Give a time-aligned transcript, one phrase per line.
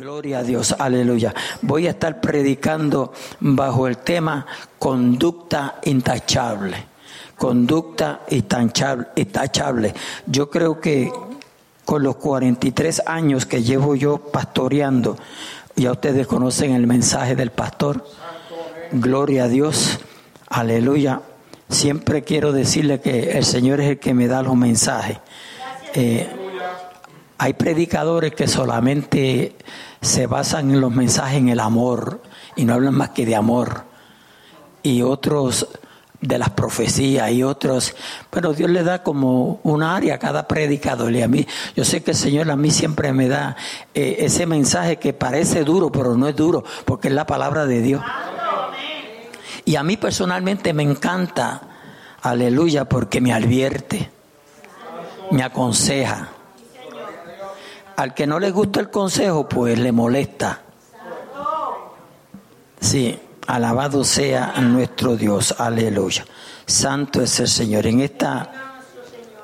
[0.00, 1.34] Gloria a Dios, aleluya.
[1.60, 4.46] Voy a estar predicando bajo el tema
[4.78, 6.86] conducta intachable.
[7.36, 9.92] Conducta intachable.
[10.24, 11.12] Yo creo que
[11.84, 15.18] con los 43 años que llevo yo pastoreando,
[15.76, 18.02] ya ustedes conocen el mensaje del pastor.
[18.92, 20.00] Gloria a Dios,
[20.48, 21.20] aleluya.
[21.68, 25.18] Siempre quiero decirle que el Señor es el que me da los mensajes.
[25.92, 26.26] Eh,
[27.36, 29.56] hay predicadores que solamente
[30.00, 32.22] se basan en los mensajes en el amor
[32.56, 33.84] y no hablan más que de amor.
[34.82, 35.68] Y otros
[36.20, 37.94] de las profecías y otros,
[38.28, 41.12] pero Dios le da como un área a cada predicador.
[41.12, 43.56] Y a mí, yo sé que el Señor a mí siempre me da
[43.94, 47.80] eh, ese mensaje que parece duro, pero no es duro, porque es la palabra de
[47.80, 48.02] Dios.
[49.64, 51.62] Y a mí personalmente me encanta,
[52.22, 54.10] aleluya, porque me advierte,
[55.30, 56.28] me aconseja.
[57.96, 60.62] Al que no le gusta el consejo, pues le molesta.
[62.80, 66.24] Sí, alabado sea nuestro Dios, aleluya.
[66.66, 67.86] Santo es el Señor.
[67.86, 68.82] En esta,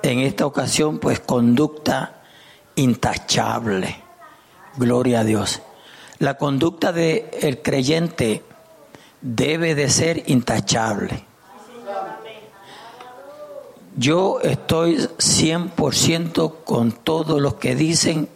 [0.02, 2.22] en esta ocasión, pues conducta
[2.76, 4.02] intachable.
[4.76, 5.60] Gloria a Dios.
[6.18, 8.42] La conducta del el creyente
[9.20, 11.24] debe de ser intachable.
[13.98, 18.28] Yo estoy 100% con todos los que dicen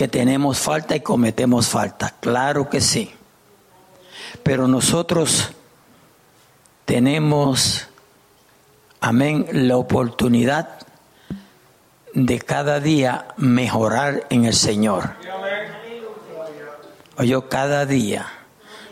[0.00, 2.14] que tenemos falta y cometemos falta.
[2.20, 3.12] Claro que sí.
[4.42, 5.50] Pero nosotros
[6.86, 7.86] tenemos,
[9.02, 10.78] amén, la oportunidad
[12.14, 15.16] de cada día mejorar en el Señor.
[17.18, 18.26] Oye, cada día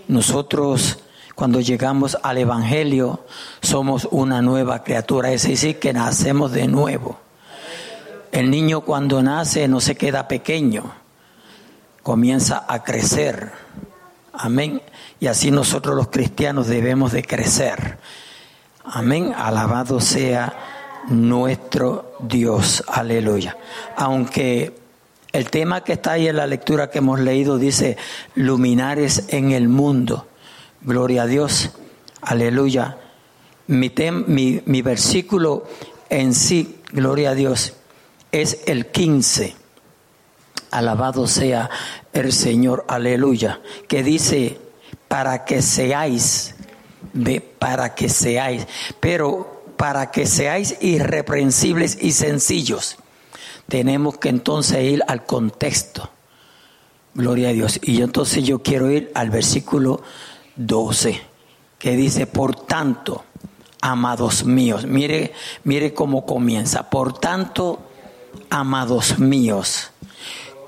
[0.09, 0.99] nosotros
[1.35, 3.25] cuando llegamos al Evangelio
[3.63, 7.19] somos una nueva criatura, es decir, que nacemos de nuevo.
[8.31, 10.98] El niño cuando nace no se queda pequeño,
[12.09, 13.53] comienza a crecer.
[14.33, 14.81] Amén.
[15.21, 17.99] Y así nosotros los cristianos debemos de crecer.
[18.83, 19.35] Amén.
[19.37, 22.83] Alabado sea nuestro Dios.
[22.89, 23.59] Aleluya.
[23.95, 24.75] Aunque
[25.33, 27.99] el tema que está ahí en la lectura que hemos leído dice
[28.35, 30.27] luminares en el mundo.
[30.81, 31.73] Gloria a Dios.
[32.23, 32.97] Aleluya.
[33.67, 33.93] Mi,
[34.65, 35.67] mi, versículo
[36.09, 37.75] en sí, gloria a Dios,
[38.33, 39.68] es el 15.
[40.71, 41.71] Alabado sea
[42.13, 42.85] el Señor.
[42.89, 43.61] Aleluya.
[43.89, 44.61] Que dice,
[45.09, 46.55] para que seáis,
[47.59, 48.67] para que seáis,
[49.01, 52.99] pero para que seáis irreprensibles y sencillos
[53.69, 56.11] tenemos que entonces ir al contexto.
[57.15, 57.79] Gloria a Dios.
[57.83, 60.03] Y entonces yo quiero ir al versículo
[60.57, 61.21] 12,
[61.79, 63.25] que dice, por tanto,
[63.81, 65.33] amados míos, mire,
[65.65, 67.81] mire cómo comienza, por tanto,
[68.51, 69.91] amados míos,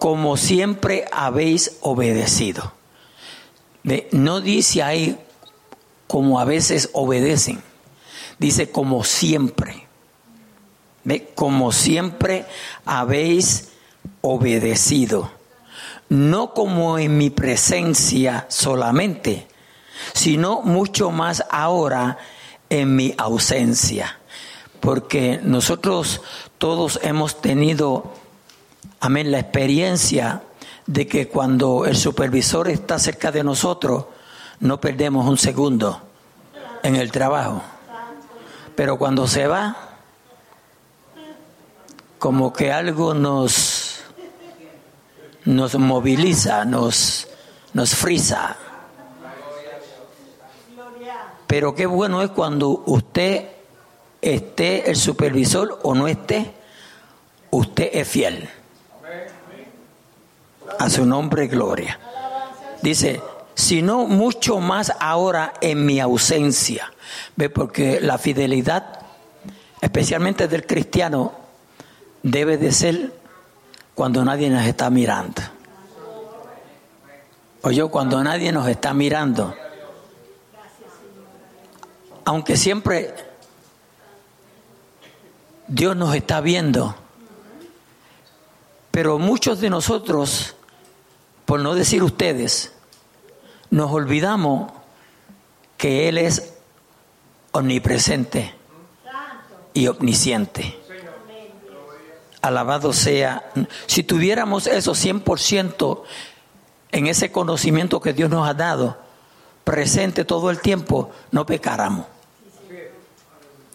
[0.01, 2.73] como siempre habéis obedecido.
[4.11, 5.17] No dice ahí
[6.09, 7.63] como a veces obedecen,
[8.41, 9.87] dice como siempre.
[11.35, 12.47] Como siempre
[12.85, 13.69] habéis
[14.21, 15.31] obedecido,
[16.09, 19.47] no como en mi presencia solamente,
[20.13, 22.19] sino mucho más ahora
[22.69, 24.19] en mi ausencia.
[24.81, 26.23] Porque nosotros
[26.59, 28.15] todos hemos tenido,
[29.01, 30.43] amén, la experiencia
[30.87, 34.05] de que cuando el supervisor está cerca de nosotros,
[34.61, 36.01] no perdemos un segundo
[36.83, 37.63] en el trabajo.
[38.77, 39.77] Pero cuando se va,
[42.19, 44.01] como que algo nos,
[45.45, 47.27] nos moviliza, nos,
[47.73, 48.57] nos frisa.
[51.47, 53.49] Pero qué bueno es cuando usted
[54.21, 56.53] esté el supervisor o no esté,
[57.51, 58.49] usted es fiel.
[60.79, 61.99] A su nombre, gloria.
[62.83, 63.21] Dice,
[63.55, 66.93] sino mucho más ahora en mi ausencia.
[67.37, 67.51] ¿Ve?
[67.51, 69.01] Porque la fidelidad,
[69.81, 71.33] especialmente del cristiano,
[72.23, 73.13] debe de ser
[73.95, 75.43] cuando nadie nos está mirando.
[77.63, 79.55] O yo cuando nadie nos está mirando.
[82.25, 83.15] Aunque siempre
[85.69, 86.95] Dios nos está viendo.
[88.91, 90.57] Pero muchos de nosotros,
[91.51, 92.71] por no decir ustedes,
[93.71, 94.71] nos olvidamos
[95.77, 96.55] que Él es
[97.51, 98.55] omnipresente
[99.75, 100.79] y omnisciente.
[102.41, 103.51] Alabado sea.
[103.87, 106.03] Si tuviéramos eso 100%
[106.93, 108.99] en ese conocimiento que Dios nos ha dado,
[109.65, 112.07] presente todo el tiempo, no pecáramos.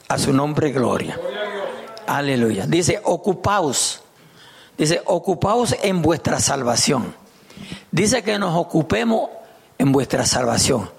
[0.07, 1.19] A su nombre, gloria.
[2.07, 2.67] Aleluya.
[2.67, 4.01] Dice, ocupaos.
[4.77, 7.24] Dice, ocupaos en vuestra salvación.
[7.95, 9.29] Dice que nos ocupemos
[9.77, 10.91] en vuestra salvación.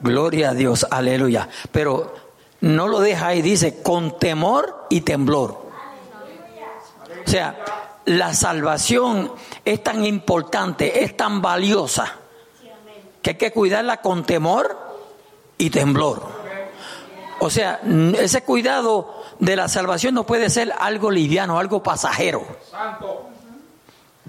[0.00, 1.48] Gloria a Dios, aleluya.
[1.72, 2.14] Pero
[2.60, 5.66] no lo deja ahí, dice, con temor y temblor.
[7.26, 7.56] O sea,
[8.04, 9.32] la salvación
[9.64, 12.16] es tan importante, es tan valiosa,
[13.22, 14.76] que hay que cuidarla con temor
[15.56, 16.22] y temblor.
[17.38, 17.80] O sea,
[18.18, 22.44] ese cuidado de la salvación no puede ser algo liviano, algo pasajero.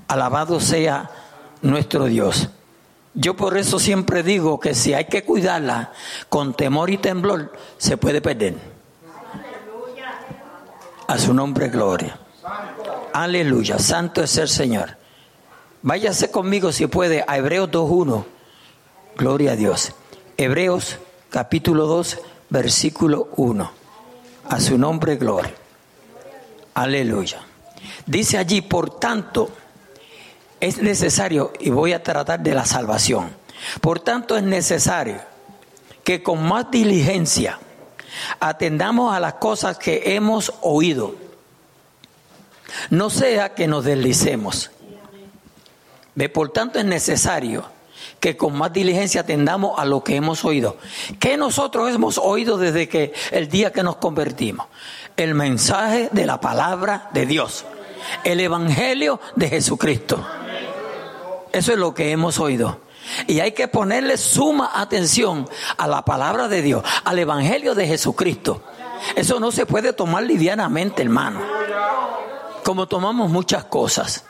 [0.07, 1.11] Alabado sea
[1.61, 2.49] nuestro Dios.
[3.13, 5.91] Yo por eso siempre digo que si hay que cuidarla
[6.29, 8.55] con temor y temblor, se puede perder.
[11.07, 12.19] A su nombre, gloria.
[13.13, 14.95] Aleluya, santo es el Señor.
[15.81, 18.25] Váyase conmigo si puede a Hebreos 2.1.
[19.17, 19.93] Gloria a Dios.
[20.37, 20.97] Hebreos
[21.29, 22.19] capítulo 2,
[22.49, 23.71] versículo 1.
[24.49, 25.53] A su nombre, gloria.
[26.73, 27.41] Aleluya.
[28.05, 29.49] Dice allí, por tanto,
[30.59, 33.35] es necesario, y voy a tratar de la salvación,
[33.81, 35.19] por tanto es necesario
[36.03, 37.59] que con más diligencia
[38.39, 41.15] atendamos a las cosas que hemos oído.
[42.89, 44.71] No sea que nos deslicemos.
[46.33, 47.65] Por tanto es necesario
[48.19, 50.77] que con más diligencia atendamos a lo que hemos oído.
[51.19, 54.67] ¿Qué nosotros hemos oído desde que el día que nos convertimos?
[55.15, 57.65] El mensaje de la palabra de Dios,
[58.23, 60.25] el evangelio de Jesucristo.
[61.51, 62.81] Eso es lo que hemos oído.
[63.27, 68.61] Y hay que ponerle suma atención a la palabra de Dios, al Evangelio de Jesucristo.
[69.15, 71.41] Eso no se puede tomar livianamente, hermano.
[72.63, 74.25] Como tomamos muchas cosas.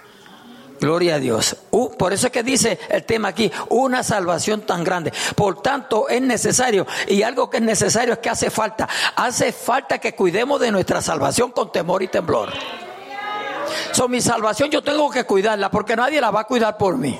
[0.79, 1.57] Gloria a Dios.
[1.71, 5.11] Uh, por eso es que dice el tema aquí, una salvación tan grande.
[5.35, 8.87] Por tanto, es necesario, y algo que es necesario es que hace falta.
[9.15, 12.53] Hace falta que cuidemos de nuestra salvación con temor y temblor.
[13.91, 17.19] So, mi salvación yo tengo que cuidarla porque nadie la va a cuidar por mí.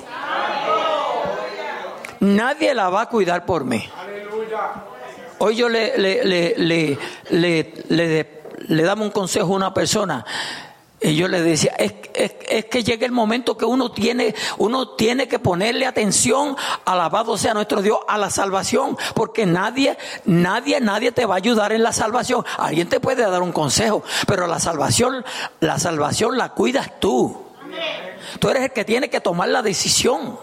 [2.20, 3.88] Nadie la va a cuidar por mí.
[5.38, 6.98] Hoy yo le, le, le,
[7.30, 10.24] le, le damos un consejo a una persona
[11.02, 15.28] y yo le decía, es, es, que llega el momento que uno tiene, uno tiene
[15.28, 21.24] que ponerle atención, alabado sea nuestro Dios, a la salvación, porque nadie, nadie, nadie te
[21.24, 22.44] va a ayudar en la salvación.
[22.58, 25.24] Alguien te puede dar un consejo, pero la salvación,
[25.60, 27.46] la salvación la cuidas tú.
[28.38, 30.38] Tú eres el que tiene que tomar la decisión.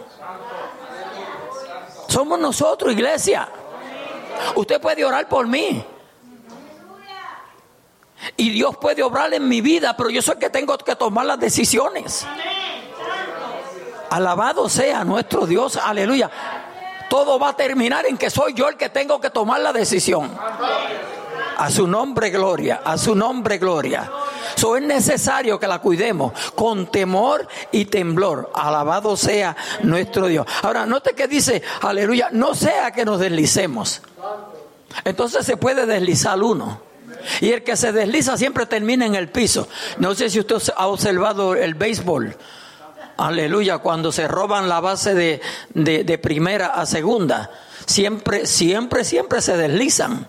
[2.07, 3.47] Somos nosotros, iglesia.
[4.55, 5.85] Usted puede orar por mí.
[8.35, 11.25] Y Dios puede obrar en mi vida, pero yo soy el que tengo que tomar
[11.25, 12.25] las decisiones.
[14.09, 16.29] Alabado sea nuestro Dios, aleluya.
[17.09, 20.31] Todo va a terminar en que soy yo el que tengo que tomar la decisión.
[21.57, 24.11] A su nombre gloria, a su nombre gloria.
[24.55, 28.51] Eso es necesario que la cuidemos con temor y temblor.
[28.53, 30.45] Alabado sea nuestro Dios.
[30.63, 34.01] Ahora, note que dice, aleluya, no sea que nos deslicemos.
[35.03, 36.86] Entonces se puede deslizar uno.
[37.41, 39.67] Y el que se desliza siempre termina en el piso.
[39.97, 42.35] No sé si usted ha observado el béisbol.
[43.17, 45.41] Aleluya, cuando se roban la base de,
[45.73, 47.49] de, primera a segunda,
[47.85, 50.27] siempre, siempre, siempre se deslizan.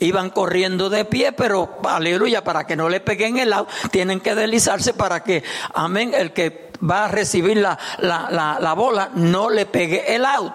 [0.00, 4.34] Iban corriendo de pie, pero aleluya, para que no le peguen el out, tienen que
[4.34, 9.66] deslizarse para que, amén, el que va a recibir la, la, la bola no le
[9.66, 10.54] pegue el out.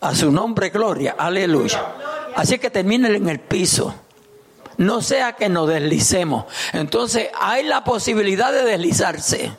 [0.00, 1.82] A su nombre, gloria, aleluya.
[2.36, 3.94] Así que terminen en el piso.
[4.76, 6.44] No sea que nos deslicemos.
[6.74, 9.52] Entonces hay la posibilidad de deslizarse.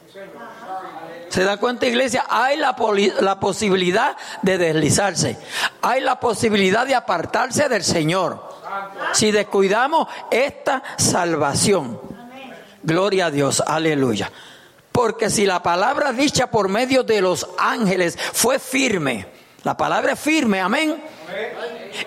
[1.30, 2.26] ¿Se da cuenta, iglesia?
[2.30, 2.76] Hay la,
[3.20, 5.38] la, posibilidad de deslizarse.
[5.82, 8.48] Hay la posibilidad de apartarse del Señor.
[9.12, 12.00] Si descuidamos esta salvación.
[12.84, 14.32] Gloria a Dios, aleluya.
[14.92, 19.28] Porque si la palabra dicha por medio de los ángeles fue firme,
[19.64, 21.04] la palabra es firme, amén.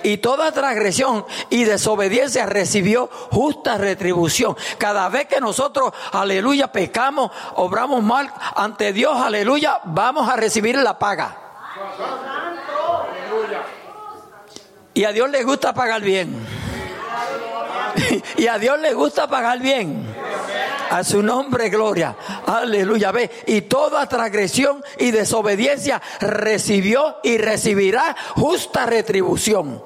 [0.02, 4.56] Y toda transgresión y desobediencia recibió justa retribución.
[4.78, 10.98] Cada vez que nosotros, aleluya, pecamos, obramos mal ante Dios, aleluya, vamos a recibir la
[10.98, 11.36] paga.
[14.94, 16.46] Y a Dios le gusta pagar bien.
[18.36, 20.06] Y a Dios le gusta pagar bien.
[20.90, 22.16] A su nombre, gloria.
[22.58, 23.12] Aleluya.
[23.12, 23.30] Ve.
[23.46, 29.82] Y toda transgresión y desobediencia recibió y recibirá justa retribución.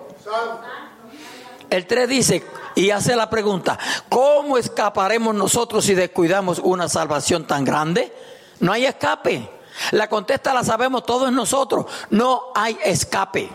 [1.68, 2.44] El 3 dice,
[2.74, 3.78] y hace la pregunta,
[4.08, 8.12] ¿cómo escaparemos nosotros si descuidamos una salvación tan grande?
[8.60, 9.50] No hay escape.
[9.90, 11.86] La contesta la sabemos todos nosotros.
[12.10, 13.50] No hay escape.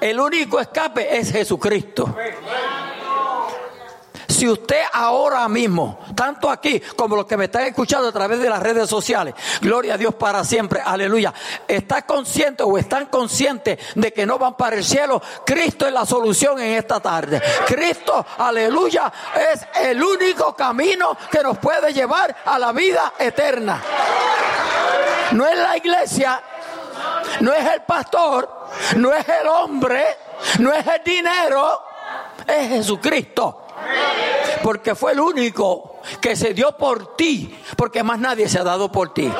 [0.00, 2.16] El único escape es Jesucristo.
[4.28, 8.50] Si usted ahora mismo, tanto aquí como los que me están escuchando a través de
[8.50, 11.32] las redes sociales, gloria a Dios para siempre, aleluya,
[11.66, 16.04] está consciente o están conscientes de que no van para el cielo, Cristo es la
[16.06, 17.40] solución en esta tarde.
[17.66, 19.12] Cristo, aleluya,
[19.52, 23.82] es el único camino que nos puede llevar a la vida eterna.
[25.32, 26.40] No es la iglesia,
[27.40, 30.04] no es el pastor, no es el hombre,
[30.58, 31.82] no es el dinero,
[32.46, 33.65] es Jesucristo.
[34.62, 38.90] Porque fue el único que se dio por ti, porque más nadie se ha dado
[38.90, 39.32] por ti.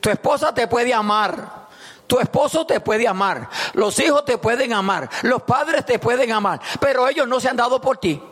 [0.00, 1.66] Tu esposa te puede amar.
[2.06, 6.60] Tu esposo te puede amar, los hijos te pueden amar, los padres te pueden amar,
[6.78, 8.22] pero ellos no se han dado por ti.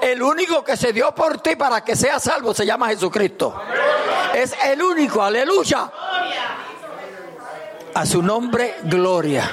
[0.00, 3.60] El único que se dio por ti para que seas salvo se llama Jesucristo.
[4.32, 5.90] Es el único, aleluya.
[7.94, 9.50] A su nombre, gloria.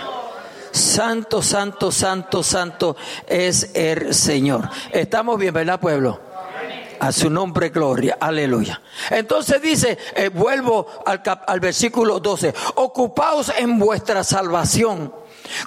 [0.72, 2.96] Santo, santo, santo, santo
[3.28, 4.70] es el Señor.
[4.92, 6.20] Estamos bien, ¿verdad, pueblo?
[7.00, 8.18] A su nombre, gloria.
[8.20, 8.82] Aleluya.
[9.10, 15.12] Entonces dice, eh, vuelvo al, al versículo 12, ocupaos en vuestra salvación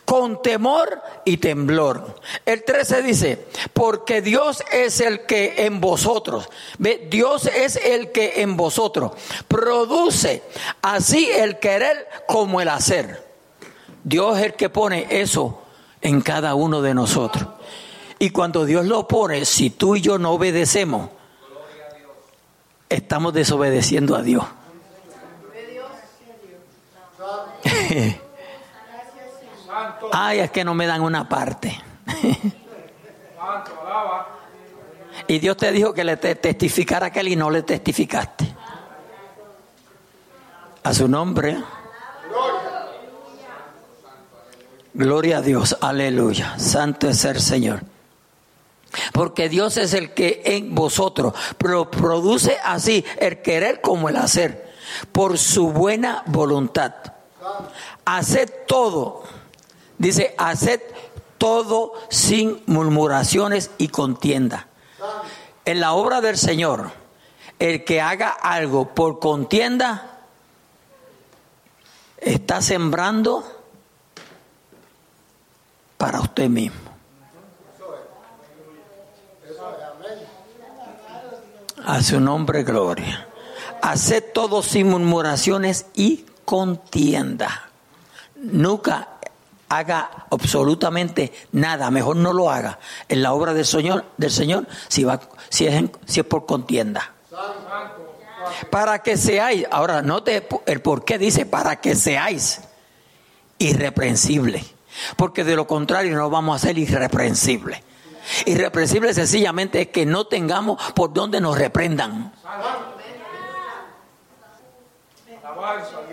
[0.05, 2.21] con temor y temblor.
[2.45, 6.49] El 13 dice, porque Dios es el que en vosotros.
[7.11, 9.13] Dios es el que en vosotros
[9.49, 10.43] produce
[10.83, 13.24] así el querer como el hacer.
[14.05, 15.63] Dios es el que pone eso
[16.03, 17.49] en cada uno de nosotros.
[18.19, 21.11] Y cuando Dios lo pone, si tú y yo no obedecemos,
[22.89, 24.45] estamos desobedeciendo a Dios.
[30.13, 31.77] Ay, es que no me dan una parte.
[35.27, 38.55] y Dios te dijo que le testificara a aquel y no le testificaste.
[40.83, 41.57] A su nombre.
[44.95, 46.59] Gloria a Dios, aleluya.
[46.59, 47.83] Santo es el Señor.
[49.13, 54.73] Porque Dios es el que en vosotros produce así el querer como el hacer,
[55.11, 56.95] por su buena voluntad.
[58.05, 59.25] Haced todo
[59.99, 60.81] Dice, haced
[61.39, 64.67] todo sin murmuraciones y contienda.
[65.65, 66.91] En la obra del Señor,
[67.59, 70.19] el que haga algo por contienda,
[72.19, 73.45] está sembrando
[76.05, 76.77] para usted mismo.
[81.87, 83.27] A su nombre, gloria.
[83.81, 87.71] Haced todo sin murmuraciones y contienda.
[88.37, 89.09] Nunca
[89.71, 94.05] haga absolutamente nada, mejor no lo haga en la obra del Señor,
[94.89, 97.15] si, va, si, es, por contienda.
[98.71, 102.61] Para que seáis, ahora note el por qué dice para que seáis
[103.57, 104.74] irreprensibles,
[105.17, 107.81] porque de lo contrario no vamos a ser irreprensibles.
[108.47, 112.33] Irreprensible sencillamente es que no tengamos por donde nos reprendan.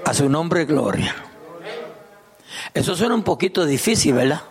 [0.06, 1.16] A su nombre, gloria.
[2.74, 4.42] Eso suena un poquito difícil, ¿verdad?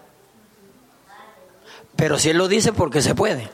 [1.97, 3.51] Pero si Él lo dice porque se puede.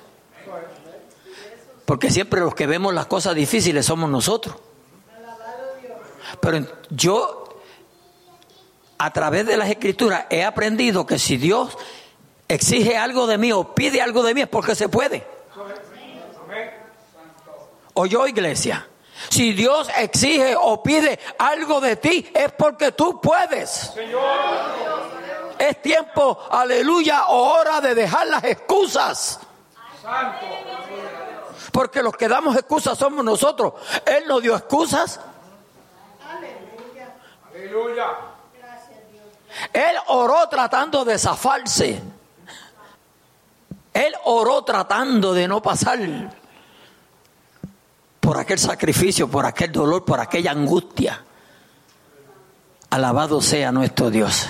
[1.84, 4.56] Porque siempre los que vemos las cosas difíciles somos nosotros.
[6.40, 7.45] Pero yo,
[8.98, 11.76] a través de las escrituras, he aprendido que si Dios
[12.48, 15.26] exige algo de mí o pide algo de mí es porque se puede.
[17.94, 18.86] O yo, iglesia.
[19.30, 23.92] Si Dios exige o pide algo de ti, es porque tú puedes.
[25.58, 29.40] Es tiempo, aleluya, o hora de dejar las excusas.
[31.72, 33.74] Porque los que damos excusas somos nosotros.
[34.04, 35.18] Él no dio excusas.
[37.54, 38.25] Aleluya.
[39.72, 42.02] Él oró tratando de zafarse.
[43.92, 45.98] Él oró tratando de no pasar
[48.20, 51.24] por aquel sacrificio, por aquel dolor, por aquella angustia.
[52.90, 54.48] Alabado sea nuestro Dios.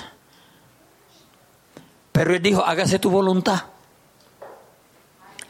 [2.13, 3.65] Pero él dijo, hágase tu voluntad.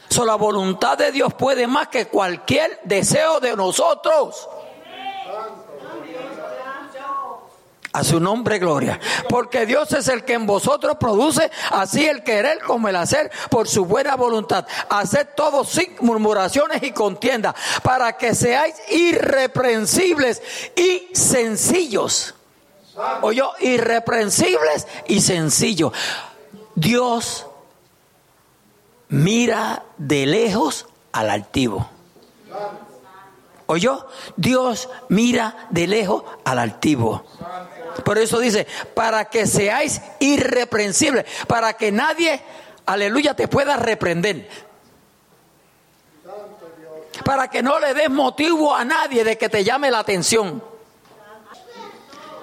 [0.09, 4.49] So, la voluntad de Dios puede más que cualquier deseo de nosotros.
[7.97, 9.01] A su nombre, gloria.
[9.27, 13.69] Porque Dios es el que en vosotros produce así el querer como el hacer por
[13.69, 14.67] su buena voluntad.
[14.91, 20.43] Haced todo sin murmuraciones y contienda para que seáis irreprensibles
[20.77, 22.35] y sencillos.
[23.23, 25.95] Oye, irreprensibles y sencillos.
[26.75, 27.47] Dios
[29.09, 31.89] mira de lejos al altivo.
[33.67, 34.07] Oyó,
[34.37, 37.25] Dios mira de lejos al altivo.
[38.05, 42.41] Por eso dice, para que seáis irreprensibles, para que nadie
[42.87, 44.49] aleluya, te pueda reprender.
[47.25, 50.63] Para que no le des motivo a nadie de que te llame la atención.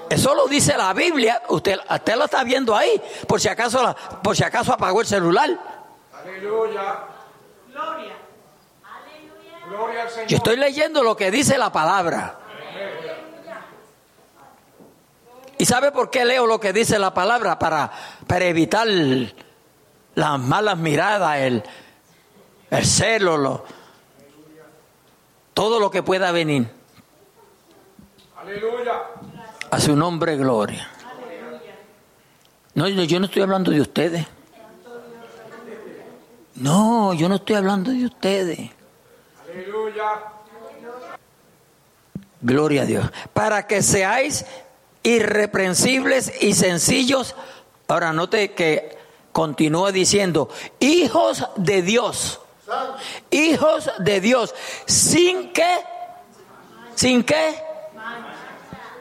[0.09, 1.41] Eso lo dice la Biblia.
[1.49, 3.01] Usted, usted lo está viendo ahí.
[3.27, 5.49] Por si acaso, por si acaso apagó el celular.
[6.13, 7.05] Aleluya.
[7.71, 8.13] Gloria.
[8.13, 8.13] Gloria
[8.93, 9.62] al Señor.
[10.27, 12.39] Yo estoy leyendo lo que dice la palabra.
[15.57, 17.57] ¿Y sabe por qué leo lo que dice la palabra?
[17.57, 17.91] Para,
[18.27, 21.63] para evitar las malas miradas, el,
[22.69, 23.63] el celo, lo,
[25.53, 26.69] todo lo que pueda venir.
[28.37, 29.03] Aleluya.
[29.71, 30.89] A su nombre, gloria.
[32.75, 34.27] No, yo no estoy hablando de ustedes.
[36.55, 38.71] No, yo no estoy hablando de ustedes.
[39.53, 40.23] Aleluya.
[42.41, 43.05] Gloria a Dios.
[43.33, 44.45] Para que seáis
[45.03, 47.35] irreprensibles y sencillos.
[47.87, 48.97] Ahora note que
[49.31, 52.39] continúa diciendo, hijos de Dios.
[53.29, 54.55] Hijos de Dios.
[54.87, 55.83] Sin que,
[56.95, 57.55] sin que,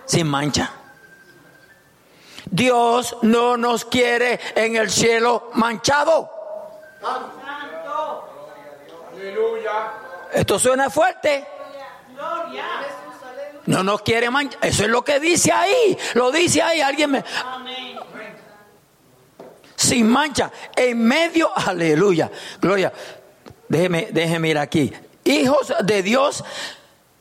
[0.04, 0.70] sin mancha.
[2.50, 6.30] Dios no nos quiere en el cielo manchado.
[10.32, 11.46] Esto suena fuerte.
[13.66, 14.64] No nos quiere manchar.
[14.64, 15.96] Eso es lo que dice ahí.
[16.14, 16.80] Lo dice ahí.
[16.80, 17.24] Alguien me.
[19.76, 20.50] Sin mancha.
[20.74, 21.50] En medio.
[21.54, 22.30] Aleluya.
[22.60, 22.92] Gloria.
[23.68, 24.92] Déjeme, déjeme ir aquí.
[25.24, 26.44] Hijos de Dios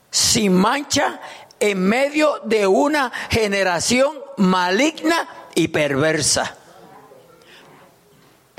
[0.09, 1.21] sin mancha
[1.59, 6.57] en medio de una generación maligna y perversa.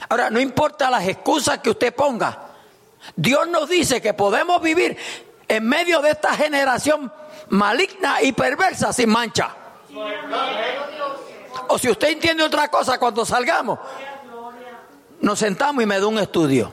[0.09, 2.52] Ahora, no importa las excusas que usted ponga.
[3.17, 4.97] Dios nos dice que podemos vivir
[5.49, 7.13] en medio de esta generación
[7.49, 9.55] maligna y perversa sin mancha.
[11.69, 13.79] O si usted entiende otra cosa, cuando salgamos,
[15.21, 16.73] nos sentamos y me da un estudio.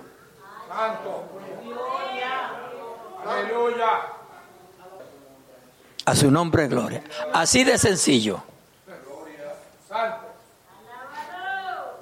[6.05, 7.03] A su nombre, gloria.
[7.33, 8.43] Así de sencillo.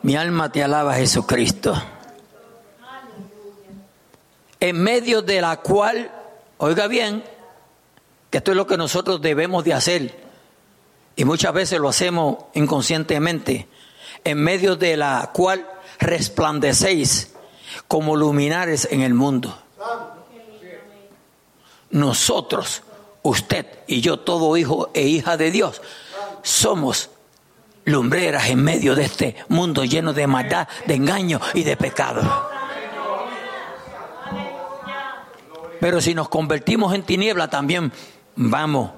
[0.04, 1.74] Mi alma te alaba, Jesucristo.
[4.60, 6.12] En medio de la cual,
[6.58, 7.24] oiga bien,
[8.30, 10.28] que esto es lo que nosotros debemos de hacer,
[11.16, 13.68] y muchas veces lo hacemos inconscientemente,
[14.24, 15.68] en medio de la cual
[16.00, 17.34] resplandecéis
[17.88, 19.58] como luminares en el mundo.
[21.90, 22.84] Nosotros,
[23.24, 25.82] usted y yo, todo hijo e hija de Dios,
[26.42, 27.10] somos
[27.86, 32.57] lumbreras en medio de este mundo lleno de maldad, de engaño y de pecado.
[35.80, 37.92] Pero si nos convertimos en tiniebla también
[38.36, 38.92] vamos,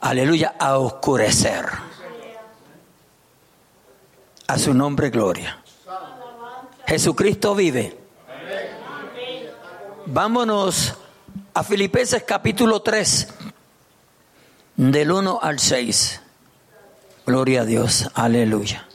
[0.00, 1.66] aleluya, a oscurecer.
[4.46, 5.62] A su nombre, gloria.
[6.86, 7.96] Jesucristo vive.
[10.06, 10.94] Vámonos
[11.54, 13.28] a Filipenses capítulo 3,
[14.76, 16.20] del 1 al 6.
[17.24, 18.86] Gloria a Dios, aleluya.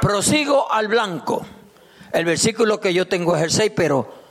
[0.00, 1.44] Prosigo al blanco.
[2.12, 4.23] El versículo que yo tengo es el 6, pero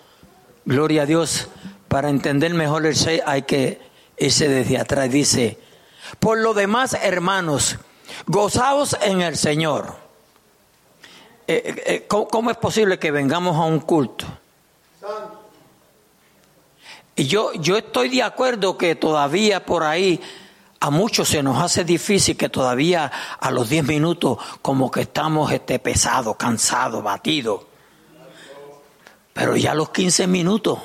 [0.66, 1.48] gloria a Dios,
[1.88, 3.82] para entender mejor el 6 hay que
[4.18, 5.10] irse desde atrás.
[5.12, 5.58] Dice,
[6.20, 7.78] por lo demás, hermanos,
[8.26, 9.96] gozaos en el Señor.
[11.46, 14.26] Eh, eh, eh, ¿cómo, es posible que vengamos a un culto?
[17.16, 20.20] Y yo, yo estoy de acuerdo que todavía por ahí
[20.80, 25.52] a muchos se nos hace difícil que todavía a los 10 minutos como que estamos
[25.52, 27.62] este, pesados, cansados, batidos.
[29.34, 30.80] Pero ya a los 15 minutos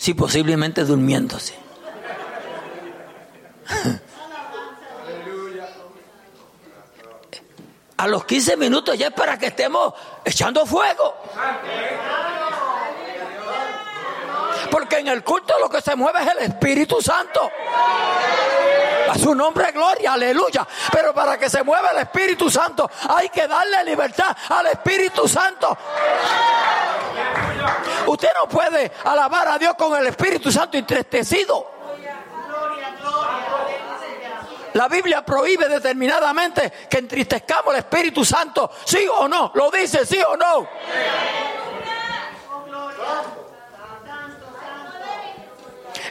[0.00, 1.54] Sí, posiblemente durmiéndose.
[7.98, 9.92] A los 15 minutos ya es para que estemos
[10.24, 11.16] echando fuego.
[14.70, 17.50] Porque en el culto lo que se mueve es el Espíritu Santo.
[19.10, 20.64] A su nombre gloria, aleluya.
[20.92, 25.76] Pero para que se mueva el Espíritu Santo hay que darle libertad al Espíritu Santo.
[28.06, 31.72] Usted no puede alabar a Dios con el Espíritu Santo entristecido.
[34.74, 39.50] La Biblia prohíbe determinadamente que entristezcamos el Espíritu Santo, sí o no.
[39.56, 40.68] Lo dice, sí o no.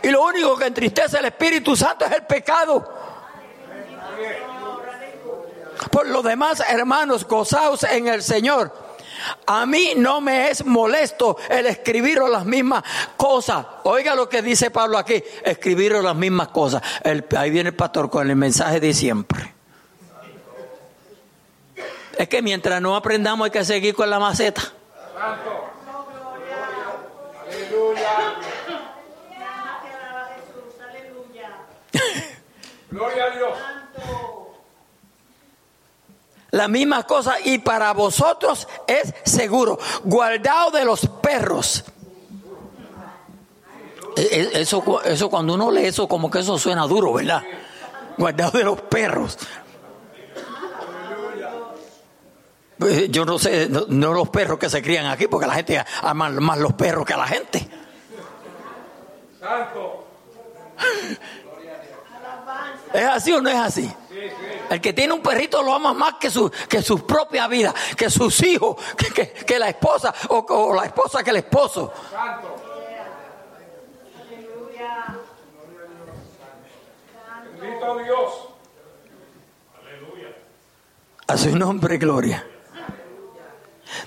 [0.03, 2.93] Y lo único que entristece el Espíritu Santo es el pecado.
[5.91, 8.73] Por lo demás, hermanos, gozaos en el Señor.
[9.45, 12.83] A mí no me es molesto el escribir las mismas
[13.17, 13.65] cosas.
[13.83, 16.81] Oiga lo que dice Pablo aquí, escribir las mismas cosas.
[17.03, 19.53] ahí viene el pastor con el mensaje de siempre.
[22.17, 24.62] Es que mientras no aprendamos hay que seguir con la maceta.
[24.62, 25.69] Santo.
[27.47, 28.48] Aleluya.
[32.91, 33.54] Gloria a Dios.
[36.52, 39.78] La misma cosa y para vosotros es seguro.
[40.04, 41.84] Guardado de los perros.
[44.17, 44.21] E-
[44.54, 47.43] e- Eso, eso cuando uno lee eso como que eso suena duro, ¿verdad?
[48.17, 49.38] Guardado de los perros.
[52.82, 55.84] Eh, Yo no sé, no, no los perros que se crían aquí, porque la gente
[56.02, 57.69] ama más los perros que a la gente.
[59.39, 60.06] Santo.
[62.93, 63.93] ¿Es así o no es así?
[64.69, 68.10] El que tiene un perrito lo ama más que su, que su propia vida, que
[68.10, 71.91] sus hijos, que, que- que la esposa o, o la esposa que el esposo.
[72.12, 72.56] Santo.
[77.60, 78.34] Bendito Dios.
[81.28, 82.45] A su nombre, gloria.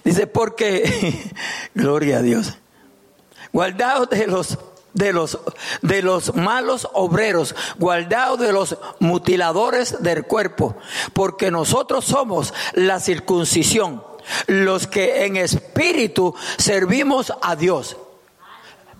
[0.02, 1.30] Dice, porque,
[1.74, 2.58] gloria a Dios.
[3.52, 4.58] Guardaos de los,
[4.94, 5.38] de los,
[5.80, 10.76] de los malos obreros, guardaos de los mutiladores del cuerpo,
[11.12, 14.02] porque nosotros somos la circuncisión,
[14.46, 17.96] los que en espíritu servimos a Dios.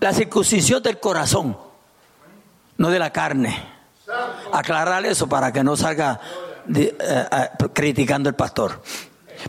[0.01, 1.57] La circuncisión del corazón,
[2.77, 3.71] no de la carne.
[4.53, 6.21] Aclarar eso para que no salga
[6.75, 8.83] eh, eh, criticando el pastor.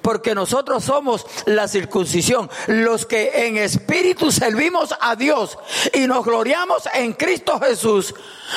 [0.01, 5.57] Porque nosotros somos la circuncisión, los que en espíritu servimos a Dios
[5.93, 8.13] y nos gloriamos en Cristo Jesús,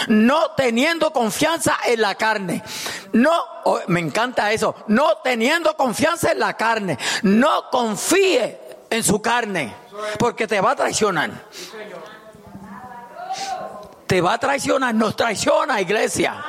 [0.08, 2.62] no teniendo confianza en la carne.
[3.12, 3.32] No,
[3.64, 6.98] oh, me encanta eso, no teniendo confianza en la carne.
[7.22, 9.74] No confíe en su carne,
[10.18, 11.30] porque te va a traicionar.
[14.06, 16.44] Te va a traicionar, nos traiciona, iglesia.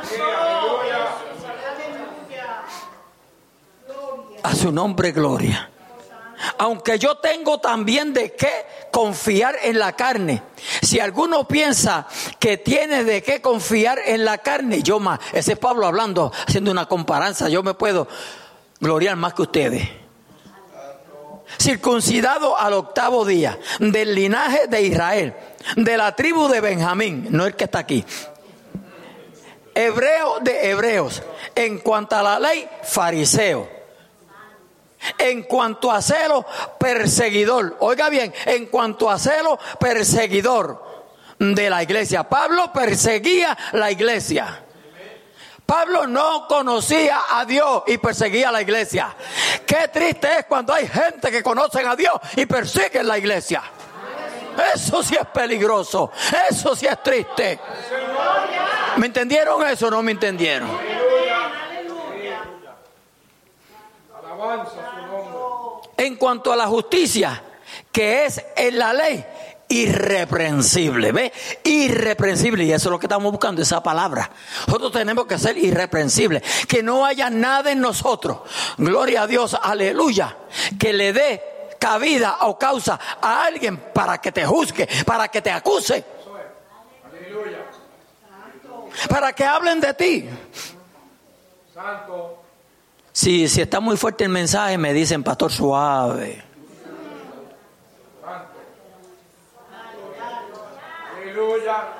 [4.47, 5.69] A su nombre, gloria.
[6.57, 10.41] Aunque yo tengo también de qué confiar en la carne.
[10.81, 12.07] Si alguno piensa
[12.39, 16.71] que tiene de qué confiar en la carne, yo más, ese es Pablo hablando, haciendo
[16.71, 18.07] una comparanza, yo me puedo
[18.79, 19.89] gloriar más que ustedes.
[21.59, 25.35] Circuncidado al octavo día, del linaje de Israel,
[25.75, 28.05] de la tribu de Benjamín, no el que está aquí.
[29.75, 31.21] Hebreo de hebreos,
[31.53, 33.76] en cuanto a la ley, fariseo.
[35.17, 36.45] En cuanto a celo,
[36.79, 37.77] perseguidor.
[37.79, 40.85] Oiga bien, en cuanto a celo, perseguidor
[41.39, 42.23] de la iglesia.
[42.23, 44.63] Pablo perseguía la iglesia.
[45.65, 49.13] Pablo no conocía a Dios y perseguía a la iglesia.
[49.65, 53.61] Qué triste es cuando hay gente que conocen a Dios y persiguen la iglesia.
[54.73, 56.11] Eso sí es peligroso.
[56.49, 57.59] Eso sí es triste.
[58.95, 60.69] ¿Me entendieron eso o no me entendieron?
[64.17, 64.96] Alabanza.
[65.97, 67.41] En cuanto a la justicia,
[67.91, 69.25] que es en la ley,
[69.69, 71.33] irreprensible, ¿ve?
[71.63, 74.29] Irreprensible, y eso es lo que estamos buscando, esa palabra.
[74.67, 78.39] Nosotros tenemos que ser irreprensibles, que no haya nada en nosotros,
[78.77, 80.37] gloria a Dios, aleluya,
[80.79, 81.43] que le dé
[81.79, 86.03] cabida o causa a alguien para que te juzgue, para que te acuse,
[89.09, 90.29] para que hablen de ti.
[91.73, 92.46] Santo.
[93.17, 96.43] Si, si está muy fuerte el mensaje, me dicen, pastor, suave.
[98.21, 98.53] Santo.
[101.15, 101.95] Aleluya.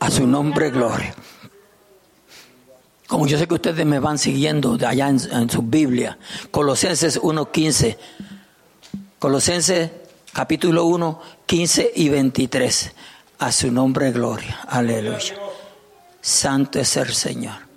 [0.00, 1.14] A su nombre, gloria.
[3.06, 6.18] Como yo sé que ustedes me van siguiendo de allá en, en su Biblia,
[6.50, 7.96] Colosenses 1.15.
[9.18, 9.90] Colosenses
[10.34, 12.92] capítulo 1, 15 y 23.
[13.38, 14.60] A su nombre, gloria.
[14.68, 15.36] Aleluya.
[16.20, 17.67] Santo es el Señor.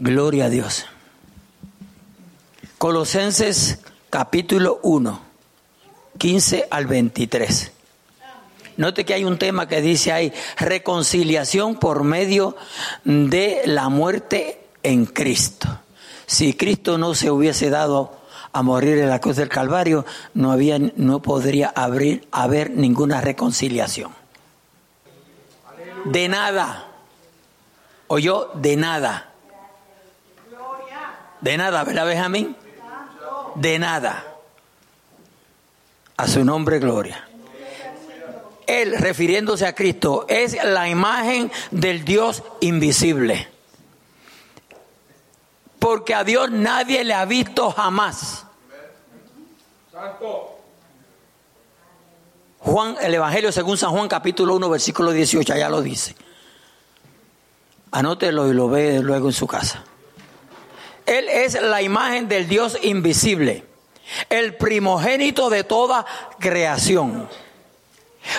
[0.00, 0.86] Gloria a Dios.
[2.78, 3.80] Colosenses
[4.10, 5.20] capítulo 1,
[6.16, 7.72] 15 al 23.
[8.76, 12.56] Note que hay un tema que dice ahí, reconciliación por medio
[13.02, 15.80] de la muerte en Cristo.
[16.26, 18.12] Si Cristo no se hubiese dado
[18.52, 20.56] a morir en la cruz del Calvario, no,
[20.94, 24.12] no podría abrir, haber ninguna reconciliación.
[26.04, 26.86] De nada.
[28.06, 29.32] O yo, de nada.
[31.40, 32.56] De nada, ¿verdad, Benjamín?
[33.54, 34.24] De nada.
[36.16, 37.28] A su nombre, gloria.
[38.66, 43.48] Él, refiriéndose a Cristo, es la imagen del Dios invisible.
[45.78, 48.44] Porque a Dios nadie le ha visto jamás.
[49.92, 50.58] Santo.
[52.58, 56.16] Juan, el Evangelio según San Juan capítulo 1 versículo 18, allá lo dice.
[57.92, 59.84] Anótelo y lo ve luego en su casa.
[61.08, 63.64] Él es la imagen del Dios invisible,
[64.28, 66.04] el primogénito de toda
[66.38, 67.28] creación.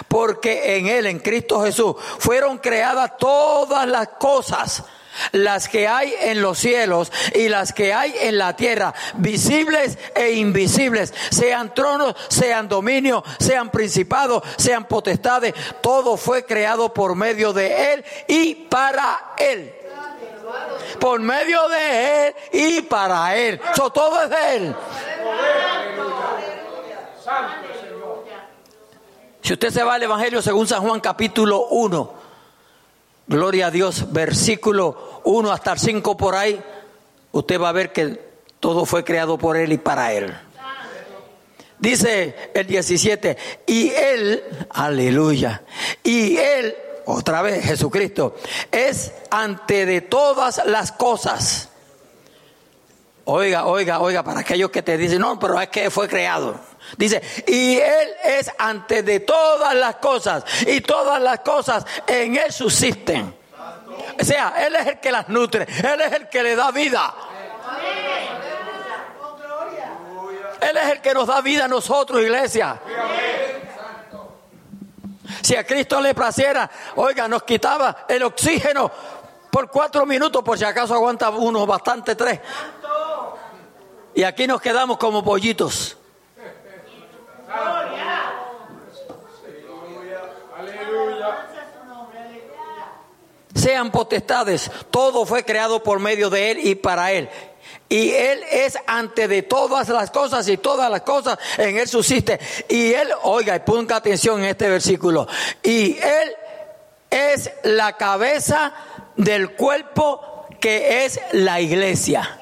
[0.07, 4.83] Porque en Él, en Cristo Jesús, fueron creadas todas las cosas
[5.31, 10.33] las que hay en los cielos y las que hay en la tierra, visibles e
[10.33, 17.93] invisibles, sean tronos, sean dominios, sean principados, sean potestades, todo fue creado por medio de
[17.93, 19.78] Él y para Él.
[20.99, 23.59] Por medio de Él y para Él.
[23.75, 24.75] todo es de Él.
[29.41, 32.13] Si usted se va al Evangelio según San Juan capítulo 1,
[33.27, 36.61] gloria a Dios, versículo 1 hasta el 5 por ahí,
[37.31, 40.35] usted va a ver que todo fue creado por Él y para Él.
[41.79, 45.63] Dice el 17, y Él, aleluya,
[46.03, 46.75] y Él,
[47.13, 48.35] otra vez Jesucristo,
[48.71, 51.69] es ante de todas las cosas.
[53.25, 56.59] Oiga, oiga, oiga, para aquellos que te dicen, no, pero es que fue creado.
[56.97, 62.51] Dice, y Él es ante de todas las cosas, y todas las cosas en Él
[62.51, 63.35] subsisten.
[64.19, 67.13] O sea, Él es el que las nutre, Él es el que le da vida.
[70.61, 72.81] Él es el que nos da vida a nosotros, iglesia.
[75.41, 78.91] Si a Cristo le placiera, oiga, nos quitaba el oxígeno
[79.51, 82.39] por cuatro minutos, por si acaso aguanta uno bastante tres.
[84.13, 85.97] Y aquí nos quedamos como pollitos.
[93.55, 97.29] Sean potestades, todo fue creado por medio de Él y para Él.
[97.89, 102.39] Y Él es ante de todas las cosas y todas las cosas en Él subsiste.
[102.69, 105.27] Y Él, oiga, y ponga atención en este versículo.
[105.63, 106.35] Y Él
[107.09, 108.71] es la cabeza
[109.15, 112.38] del cuerpo que es la iglesia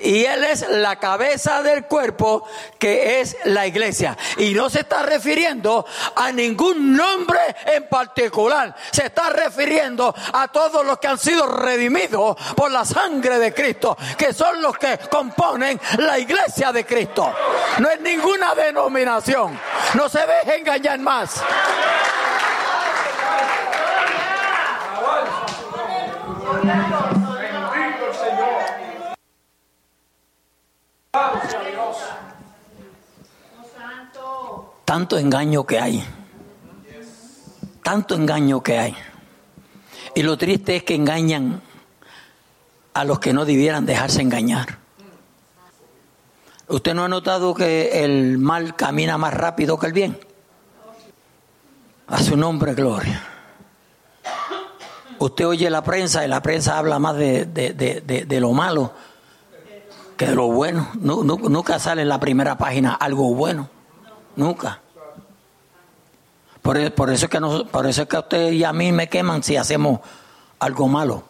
[0.00, 2.44] y Él es la cabeza del cuerpo
[2.78, 4.16] que es la iglesia.
[4.38, 5.84] Y no se está refiriendo
[6.16, 12.36] a ningún nombre en particular, se está refiriendo a todos los que han sido redimidos
[12.56, 17.32] por la sangre de Cristo, que son los que componen la iglesia de Cristo.
[17.78, 19.58] No es ninguna denominación,
[19.94, 21.42] no se deje engañar más.
[34.84, 36.04] Tanto engaño que hay.
[37.82, 38.96] Tanto engaño que hay.
[40.14, 41.62] Y lo triste es que engañan
[42.94, 44.78] a los que no debieran dejarse engañar.
[46.68, 50.20] ¿Usted no ha notado que el mal camina más rápido que el bien?
[52.06, 53.20] A su nombre, gloria.
[55.18, 58.92] Usted oye la prensa y la prensa habla más de, de lo malo
[60.20, 60.86] que de lo bueno.
[61.00, 63.70] nunca sale en la primera página algo bueno.
[64.36, 64.78] Nunca.
[66.60, 69.08] Por, e, por, eso es que por eso es que usted y a mí me
[69.08, 70.00] queman si hacemos
[70.58, 71.22] algo malo.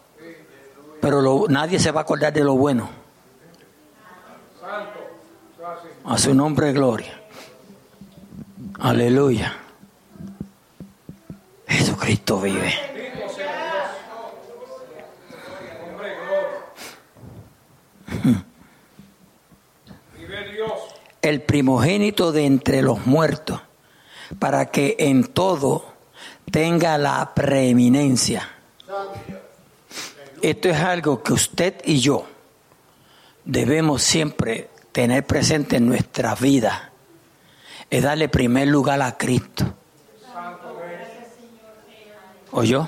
[0.99, 2.89] Pero nadie se va a acordar de lo bueno.
[6.03, 7.17] A su nombre gloria.
[8.77, 9.55] Aleluya.
[11.65, 12.90] Jesucristo vive.
[21.21, 23.61] El primogénito de entre los muertos
[24.39, 25.85] para que en todo
[26.49, 28.47] tenga la preeminencia.
[30.41, 32.25] Esto es algo que usted y yo
[33.45, 36.91] debemos siempre tener presente en nuestra vida.
[37.89, 39.65] Es darle primer lugar a Cristo.
[42.63, 42.87] yo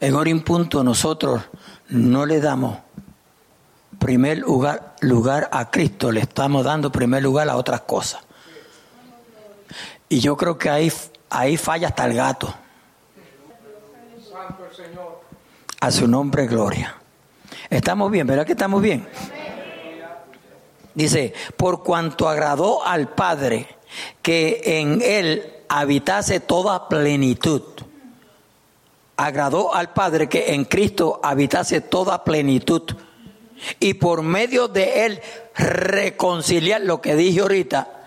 [0.00, 1.42] En Orin Punto nosotros
[1.88, 2.78] no le damos
[4.02, 8.20] primer lugar, lugar a Cristo, le estamos dando primer lugar a otras cosas.
[10.08, 10.92] Y yo creo que ahí,
[11.30, 12.52] ahí falla hasta el gato.
[15.80, 16.96] A su nombre, gloria.
[17.70, 19.06] Estamos bien, ¿verdad que estamos bien?
[20.94, 23.68] Dice, por cuanto agradó al Padre
[24.20, 27.62] que en él habitase toda plenitud.
[29.16, 32.82] Agradó al Padre que en Cristo habitase toda plenitud.
[33.80, 35.22] Y por medio de él
[35.54, 38.02] reconciliar lo que dije ahorita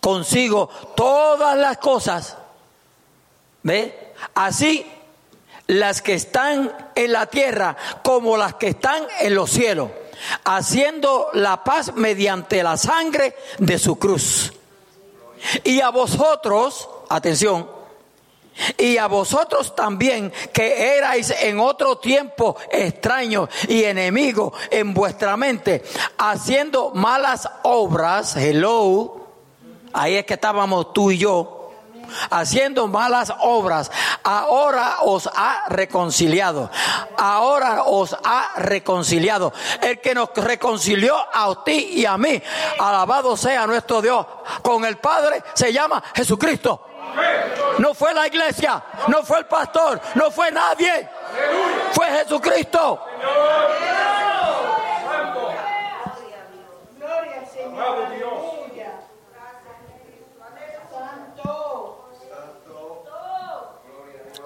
[0.00, 2.36] consigo todas las cosas.
[3.62, 4.12] ¿Ve?
[4.34, 4.86] Así
[5.66, 9.90] las que están en la tierra como las que están en los cielos,
[10.44, 14.52] haciendo la paz mediante la sangre de su cruz.
[15.62, 17.68] Y a vosotros, atención,
[18.78, 25.82] y a vosotros también, que erais en otro tiempo extraños y enemigos en vuestra mente,
[26.18, 29.26] haciendo malas obras, hello,
[29.92, 31.72] ahí es que estábamos tú y yo,
[32.30, 33.90] haciendo malas obras,
[34.22, 36.70] ahora os ha reconciliado,
[37.16, 39.52] ahora os ha reconciliado.
[39.80, 42.40] El que nos reconcilió a ti y a mí,
[42.78, 44.26] alabado sea nuestro Dios,
[44.62, 46.93] con el Padre se llama Jesucristo.
[47.78, 51.08] No fue la iglesia, no fue el pastor, no fue nadie.
[51.92, 53.00] Fue Jesucristo.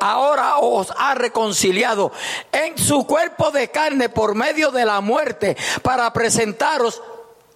[0.01, 2.13] Ahora os ha reconciliado
[2.53, 7.03] en su cuerpo de carne por medio de la muerte para presentaros,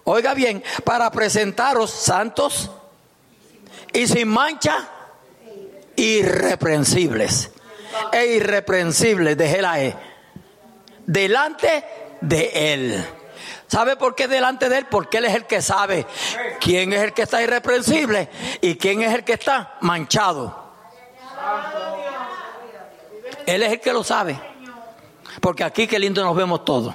[0.03, 2.69] oiga bien, para presentaros santos
[3.93, 4.89] y sin mancha,
[5.95, 7.51] irreprensibles.
[8.11, 9.93] E irreprensibles, de la.
[11.05, 11.83] Delante
[12.21, 13.05] de Él.
[13.67, 14.85] ¿Sabe por qué delante de Él?
[14.89, 16.05] Porque Él es el que sabe
[16.59, 18.29] quién es el que está irreprensible
[18.61, 20.63] y quién es el que está manchado.
[23.45, 24.39] Él es el que lo sabe.
[25.41, 26.93] Porque aquí qué lindo nos vemos todos.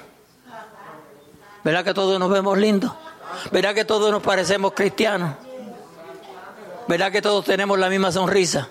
[1.64, 2.92] ¿Verdad que todos nos vemos lindos?
[3.50, 5.34] ¿Verdad que todos nos parecemos cristianos?
[6.86, 8.68] ¿Verdad que todos tenemos la misma sonrisa?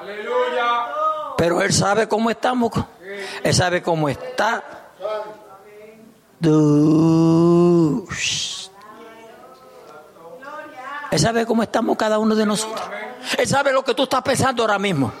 [0.00, 0.86] Aleluya.
[1.36, 2.72] Pero Él sabe cómo estamos.
[3.42, 4.64] Él sabe cómo está.
[11.10, 12.88] Él sabe cómo estamos cada uno de nosotros.
[13.38, 15.12] Él sabe lo que tú estás pensando ahora mismo.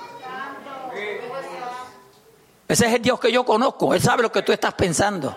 [2.66, 3.94] Ese es el Dios que yo conozco.
[3.94, 5.34] Él sabe lo que tú estás pensando.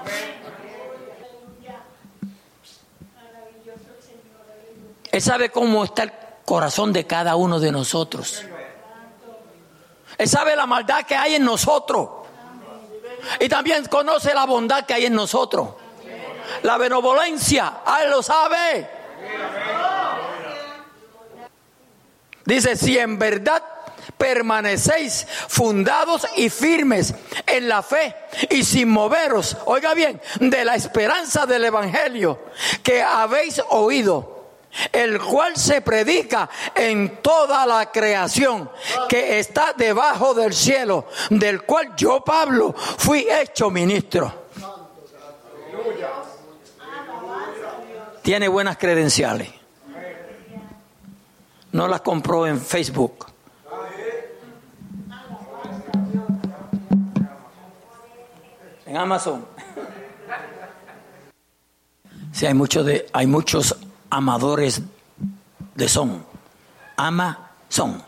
[5.13, 6.12] Él sabe cómo está el
[6.43, 8.43] corazón de cada uno de nosotros.
[10.17, 12.10] Él sabe la maldad que hay en nosotros.
[13.39, 15.69] Y también conoce la bondad que hay en nosotros.
[16.63, 18.89] La benevolencia, Él lo sabe.
[22.43, 23.62] Dice, si en verdad
[24.17, 27.13] permanecéis fundados y firmes
[27.45, 28.15] en la fe
[28.49, 32.39] y sin moveros, oiga bien, de la esperanza del Evangelio
[32.82, 34.33] que habéis oído,
[34.92, 38.70] el cual se predica en toda la creación
[39.08, 44.44] que está debajo del cielo, del cual yo, Pablo, fui hecho ministro.
[48.22, 49.50] Tiene buenas credenciales.
[51.74, 53.26] No las compró en Facebook.
[58.86, 59.46] En Amazon.
[62.32, 63.78] Sí, hay muchos de, hay muchos
[64.13, 64.82] amadores
[65.76, 66.26] de son.
[66.95, 68.02] Ama son.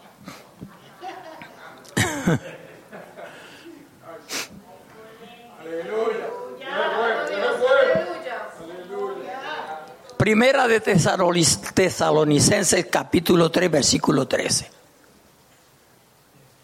[10.18, 14.70] Primera de Tesalonic- Tesalonicenses capítulo 3 versículo 13.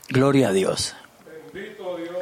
[0.09, 0.95] Gloria a Dios.
[1.53, 2.15] Bendito Dios.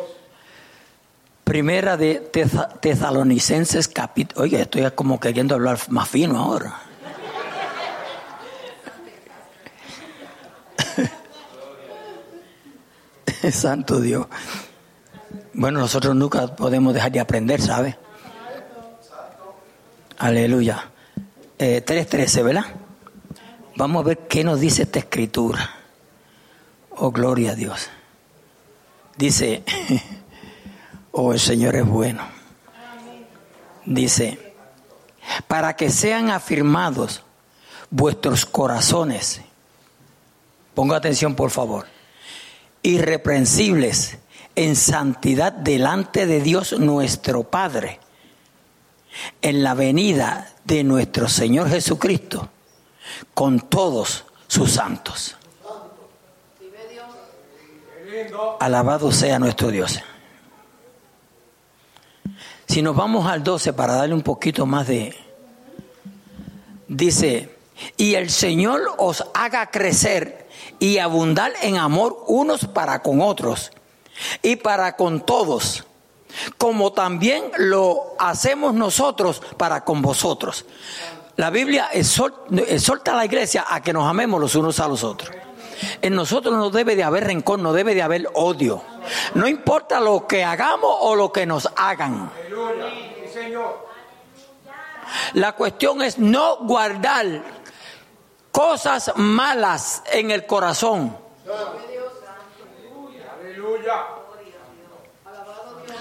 [1.43, 4.43] Primera de Tesa- Tesalonicenses capítulo...
[4.43, 6.81] Oye, estoy como queriendo hablar más fino ahora.
[13.55, 14.27] Santo Dios.
[15.53, 17.97] Bueno, nosotros nunca podemos dejar de aprender, ¿sabe?
[20.17, 20.89] Aleluya.
[21.57, 22.65] Eh, 3.13, ¿verdad?
[23.75, 25.69] Vamos a ver qué nos dice esta escritura.
[26.91, 27.89] Oh, gloria a Dios.
[29.17, 29.63] Dice...
[31.11, 32.21] Oh, el Señor es bueno.
[33.85, 34.53] Dice,
[35.47, 37.23] para que sean afirmados
[37.89, 39.41] vuestros corazones,
[40.75, 41.87] ponga atención por favor,
[42.81, 44.17] irreprensibles
[44.55, 47.99] en santidad delante de Dios nuestro Padre,
[49.41, 52.49] en la venida de nuestro Señor Jesucristo,
[53.33, 55.35] con todos sus santos.
[58.59, 59.99] Alabado sea nuestro Dios.
[62.67, 65.15] Si nos vamos al 12 para darle un poquito más de...
[66.87, 67.55] Dice,
[67.97, 70.48] y el Señor os haga crecer
[70.79, 73.71] y abundar en amor unos para con otros
[74.41, 75.85] y para con todos,
[76.57, 80.65] como también lo hacemos nosotros para con vosotros.
[81.35, 82.33] La Biblia exhor-
[82.67, 85.31] exhorta a la iglesia a que nos amemos los unos a los otros.
[86.01, 88.83] En nosotros no debe de haber rencor, no debe de haber odio.
[89.33, 92.29] No importa lo que hagamos o lo que nos hagan.
[95.33, 97.25] La cuestión es no guardar
[98.51, 101.15] cosas malas en el corazón.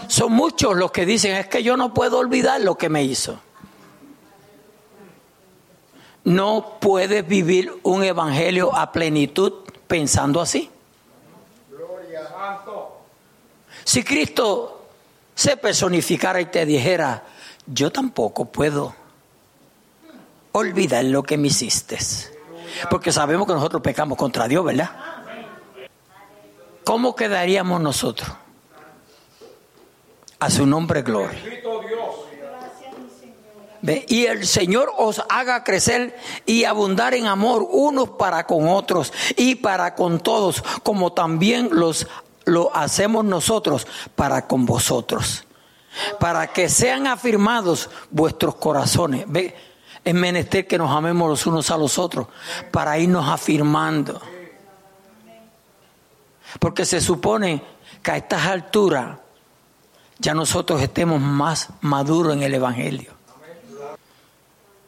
[0.09, 3.38] Son muchos los que dicen, es que yo no puedo olvidar lo que me hizo.
[6.24, 9.53] No puedes vivir un evangelio a plenitud
[9.86, 10.70] pensando así.
[13.84, 14.86] Si Cristo
[15.34, 17.24] se personificara y te dijera,
[17.66, 18.94] yo tampoco puedo
[20.53, 21.99] olvidar lo que me hiciste.
[22.90, 24.90] Porque sabemos que nosotros pecamos contra Dios, ¿verdad?
[26.84, 28.30] ¿Cómo quedaríamos nosotros?
[30.40, 31.38] A su nombre, gloria.
[34.08, 36.16] Y el Señor os haga crecer
[36.46, 42.06] y abundar en amor unos para con otros y para con todos, como también los,
[42.44, 45.44] lo hacemos nosotros para con vosotros.
[46.20, 49.24] Para que sean afirmados vuestros corazones.
[49.26, 49.54] Ve,
[50.05, 52.28] es menester que nos amemos los unos a los otros
[52.70, 54.20] para irnos afirmando.
[56.59, 57.62] Porque se supone
[58.03, 59.18] que a estas alturas
[60.18, 63.12] ya nosotros estemos más maduros en el Evangelio.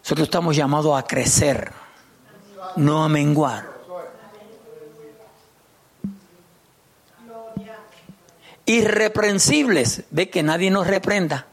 [0.03, 1.73] Nosotros estamos llamados a crecer,
[2.77, 3.71] no a menguar.
[8.67, 11.47] Irreprensibles, ve que nadie nos reprenda.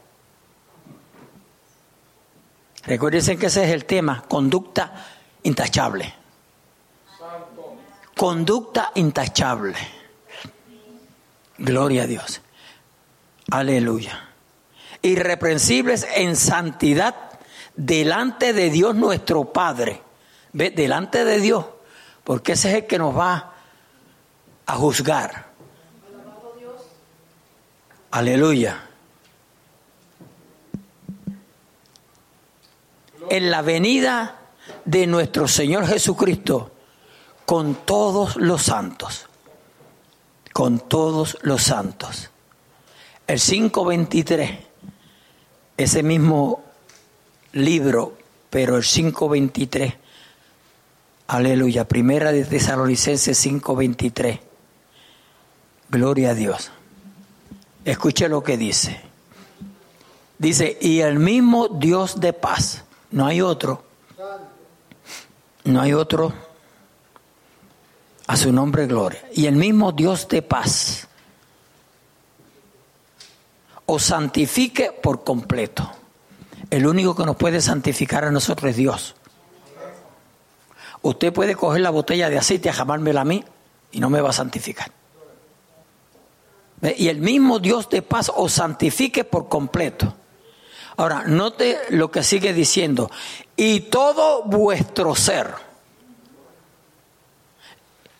[2.88, 5.04] Recuérdense que ese es el tema, conducta
[5.42, 6.14] intachable.
[8.16, 9.76] Conducta intachable.
[11.58, 12.40] Gloria a Dios.
[13.50, 14.30] Aleluya.
[15.02, 17.14] Irreprensibles en santidad
[17.76, 20.00] delante de Dios nuestro Padre.
[20.52, 21.66] Delante de Dios,
[22.24, 23.52] porque ese es el que nos va
[24.64, 25.48] a juzgar.
[28.12, 28.87] Aleluya.
[33.30, 34.38] En la venida
[34.84, 36.70] de nuestro Señor Jesucristo
[37.44, 39.26] con todos los santos.
[40.52, 42.30] Con todos los santos.
[43.26, 44.58] El 523,
[45.76, 46.62] ese mismo
[47.52, 48.16] libro,
[48.50, 49.94] pero el 523.
[51.28, 54.40] Aleluya, primera de Tesalonicenses 5:23.
[55.90, 56.70] Gloria a Dios.
[57.84, 59.00] Escuche lo que dice.
[60.38, 63.84] Dice, y el mismo Dios de paz, no hay otro,
[65.64, 66.32] no hay otro,
[68.26, 71.08] a su nombre gloria, y el mismo Dios de paz
[73.86, 75.90] os santifique por completo.
[76.70, 79.14] El único que nos puede santificar a nosotros es Dios.
[81.00, 83.42] Usted puede coger la botella de aceite y jamármela a mí
[83.92, 84.92] y no me va a santificar.
[86.96, 90.14] Y el mismo Dios de paz os santifique por completo.
[90.98, 93.08] Ahora, note lo que sigue diciendo.
[93.54, 95.54] Y todo vuestro ser.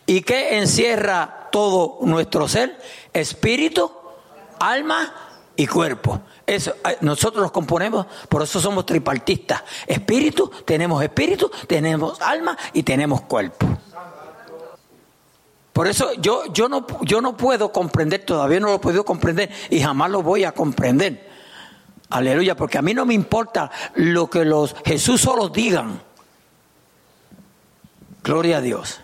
[0.05, 2.79] ¿Y qué encierra todo nuestro ser?
[3.11, 3.91] Espíritu,
[4.61, 5.13] alma
[5.57, 6.21] y cuerpo.
[6.47, 9.61] Eso, eh, nosotros los componemos, por eso somos tripartistas.
[9.85, 13.67] Espíritu, tenemos espíritu, tenemos alma y tenemos cuerpo.
[15.73, 19.51] Por eso yo, yo, no, yo no puedo comprender, todavía no lo he podido comprender
[19.69, 21.28] y jamás lo voy a comprender.
[22.09, 26.01] Aleluya, porque a mí no me importa lo que los Jesús solo digan.
[28.23, 29.01] Gloria a Dios.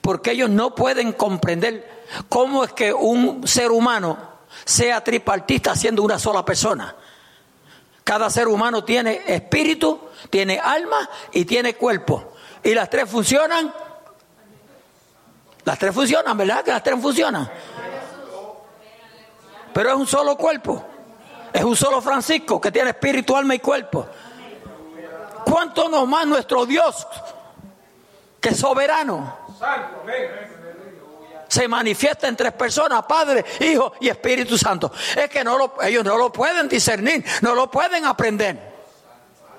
[0.00, 4.16] Porque ellos no pueden comprender cómo es que un ser humano
[4.64, 6.94] sea tripartista siendo una sola persona.
[8.04, 10.00] Cada ser humano tiene espíritu,
[10.30, 12.34] tiene alma y tiene cuerpo.
[12.62, 13.72] Y las tres funcionan.
[15.64, 16.62] Las tres funcionan, ¿verdad?
[16.62, 17.50] Que las tres funcionan.
[19.72, 20.93] Pero es un solo cuerpo.
[21.54, 24.08] Es un solo Francisco que tiene espíritu, alma y cuerpo.
[25.46, 27.06] ¿Cuánto no más nuestro Dios,
[28.40, 29.38] que es soberano,
[31.46, 34.90] se manifiesta en tres personas, Padre, Hijo y Espíritu Santo.
[35.16, 35.44] Es que
[35.82, 38.74] ellos no lo pueden discernir, no lo pueden aprender.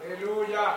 [0.04, 0.76] Aleluya.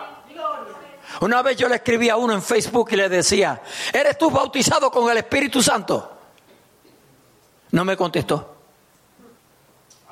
[1.19, 3.61] Una vez yo le escribí a uno en Facebook y le decía,
[3.91, 6.17] ¿eres tú bautizado con el Espíritu Santo?
[7.71, 8.55] No me contestó.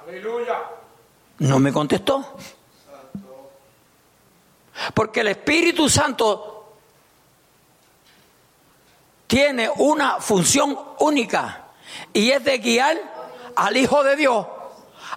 [0.06, 0.77] Aleluya.
[1.40, 2.38] No me contestó.
[4.94, 6.78] Porque el Espíritu Santo
[9.28, 11.66] tiene una función única
[12.14, 12.98] y es de guiar
[13.56, 14.46] al Hijo de Dios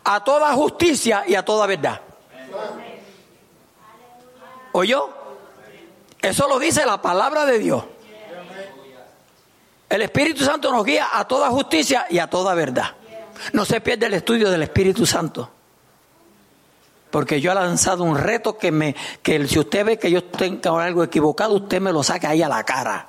[0.05, 2.01] a toda justicia y a toda verdad.
[4.73, 5.11] ¿Oyó?
[6.21, 7.85] Eso lo dice la palabra de Dios.
[9.89, 12.95] El Espíritu Santo nos guía a toda justicia y a toda verdad.
[13.53, 15.51] No se pierde el estudio del Espíritu Santo.
[17.11, 20.79] Porque yo he lanzado un reto que me, que si usted ve que yo tengo
[20.79, 23.09] algo equivocado, usted me lo saca ahí a la cara.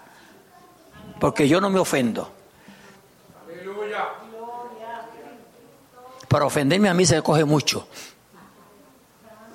[1.19, 2.31] Porque yo no me ofendo.
[3.45, 4.07] Aleluya.
[6.27, 7.87] Para ofenderme a mí se coge mucho.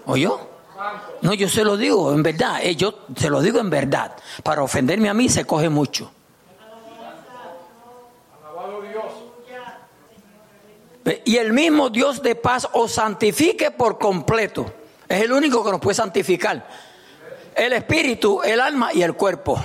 [0.06, 0.38] ¿Oyó?
[1.22, 2.60] No, yo se lo digo en verdad.
[2.62, 4.14] eh, Yo se lo digo en verdad.
[4.44, 6.12] Para ofenderme a mí se coge mucho.
[8.44, 9.04] Alabado Dios.
[9.48, 14.72] Ve, Y el mismo Dios de paz os santifique por completo.
[15.08, 16.66] Es el único que nos puede santificar.
[17.54, 19.64] El espíritu, el alma y el cuerpo.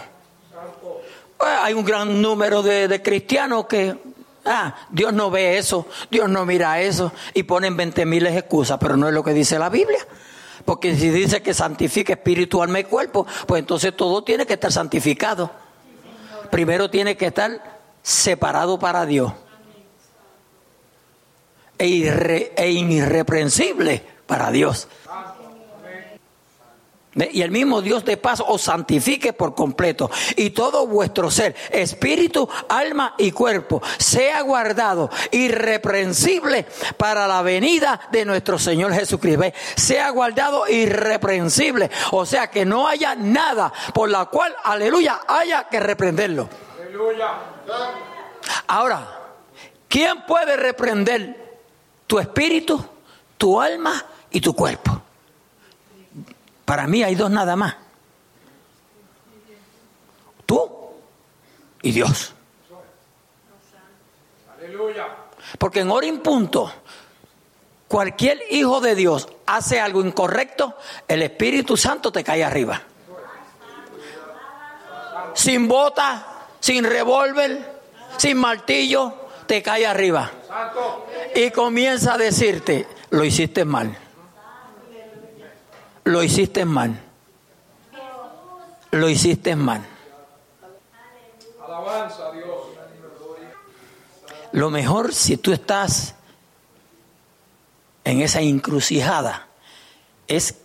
[1.39, 3.97] Eh, Hay un gran número de, de cristianos que,
[4.45, 8.95] ah, Dios no ve eso, Dios no mira eso, y ponen 20 miles excusas, pero
[8.95, 9.99] no es lo que dice la Biblia.
[10.63, 14.71] Porque si dice que santifica espíritu, alma y cuerpo, pues entonces todo tiene que estar
[14.71, 15.49] santificado.
[16.51, 19.33] Primero tiene que estar separado para Dios
[21.81, 24.87] e, irre- e irreprensible para Dios.
[27.13, 32.47] Y el mismo Dios de paz os santifique por completo y todo vuestro ser, espíritu,
[32.69, 36.65] alma y cuerpo, sea guardado irreprensible
[36.95, 39.43] para la venida de nuestro Señor Jesucristo.
[39.75, 45.81] Sea guardado irreprensible, o sea que no haya nada por la cual, aleluya, haya que
[45.81, 46.47] reprenderlo.
[46.81, 47.27] Aleluya.
[48.67, 49.19] Ahora,
[49.89, 51.40] ¿quién puede reprender
[52.11, 52.85] tu espíritu,
[53.37, 55.01] tu alma y tu cuerpo?
[56.65, 57.73] Para mí hay dos nada más.
[60.45, 60.69] Tú
[61.81, 62.33] y Dios.
[64.57, 65.07] Aleluya.
[65.57, 66.69] Porque en hora y punto,
[67.87, 70.75] cualquier hijo de Dios hace algo incorrecto,
[71.07, 72.81] el Espíritu Santo te cae arriba.
[75.33, 76.27] Sin bota,
[76.59, 77.81] sin revólver,
[78.17, 79.20] sin martillo,
[79.51, 80.31] te cae arriba.
[81.35, 83.97] Y comienza a decirte, lo hiciste mal.
[86.05, 86.97] Lo hiciste mal.
[88.91, 89.85] Lo hiciste mal.
[94.53, 96.15] Lo mejor si tú estás
[98.05, 99.47] en esa encrucijada
[100.29, 100.59] es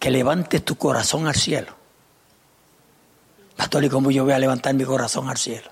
[0.00, 1.76] que levantes tu corazón al cielo.
[3.56, 5.70] Pastor, ¿y cómo yo voy a levantar mi corazón al cielo?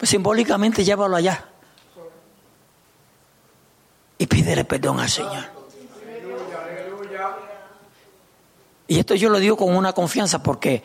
[0.00, 1.44] Pues simbólicamente llévalo allá.
[4.16, 5.44] Y pídele perdón al Señor.
[8.88, 10.82] Y esto yo lo digo con una confianza porque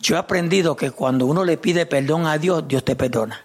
[0.00, 3.44] yo he aprendido que cuando uno le pide perdón a Dios, Dios te perdona.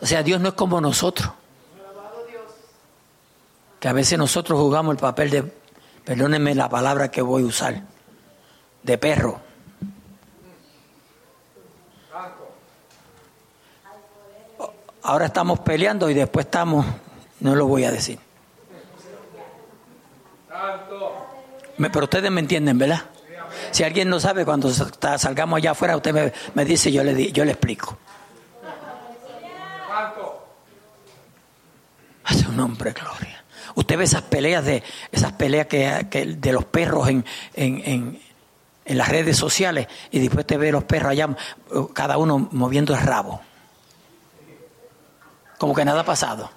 [0.00, 1.30] O sea, Dios no es como nosotros.
[3.78, 5.42] Que a veces nosotros jugamos el papel de,
[6.02, 7.82] perdónenme la palabra que voy a usar,
[8.82, 9.49] de perro.
[15.10, 16.86] Ahora estamos peleando y después estamos,
[17.40, 18.16] no lo voy a decir.
[21.78, 23.02] Me- Pero ustedes me entienden, ¿verdad?
[23.72, 27.44] Si alguien no sabe, cuando sa- salgamos allá afuera, usted me, dice, yo le, yo
[27.44, 27.98] le explico.
[32.22, 33.42] Hace un hombre, gloria.
[33.74, 38.22] Usted ve esas peleas de esas peleas que, de los perros en, en, en,
[38.84, 41.30] en las redes sociales y después te ve los perros allá,
[41.94, 43.40] cada uno moviendo el rabo.
[45.60, 46.48] Como que nada ha pasado.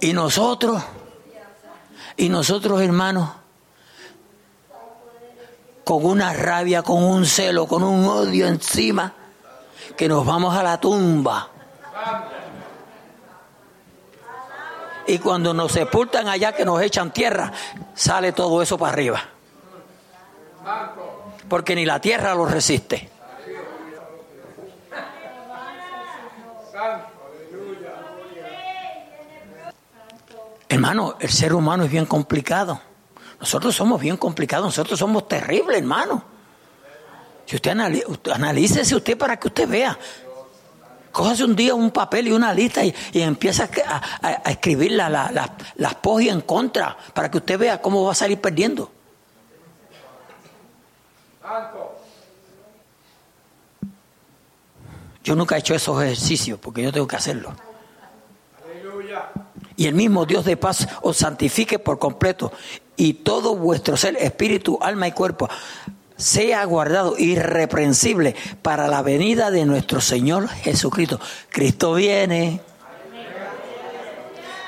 [0.00, 0.82] Y nosotros,
[2.18, 3.30] y nosotros hermanos,
[5.82, 9.14] con una rabia, con un celo, con un odio encima,
[9.96, 11.48] que nos vamos a la tumba.
[15.06, 17.50] Y cuando nos sepultan allá, que nos echan tierra,
[17.94, 19.22] sale todo eso para arriba.
[21.48, 23.13] Porque ni la tierra lo resiste.
[30.74, 32.80] Hermano, el ser humano es bien complicado.
[33.38, 36.24] Nosotros somos bien complicados, nosotros somos terribles, hermano.
[37.46, 39.96] Si usted, anali- usted- analícese usted para que usted vea.
[41.12, 45.56] Cójase un día un papel y una lista y, empieza a, escribir la- la- la-
[45.76, 48.90] las pos y en contra para que usted vea cómo va a salir perdiendo.
[55.22, 57.54] Yo nunca he hecho esos ejercicios porque yo tengo que hacerlo.
[59.76, 62.52] Y el mismo Dios de paz os santifique por completo
[62.96, 65.48] y todo vuestro ser, espíritu, alma y cuerpo,
[66.16, 71.18] sea guardado irreprensible para la venida de nuestro Señor Jesucristo.
[71.48, 72.60] Cristo viene.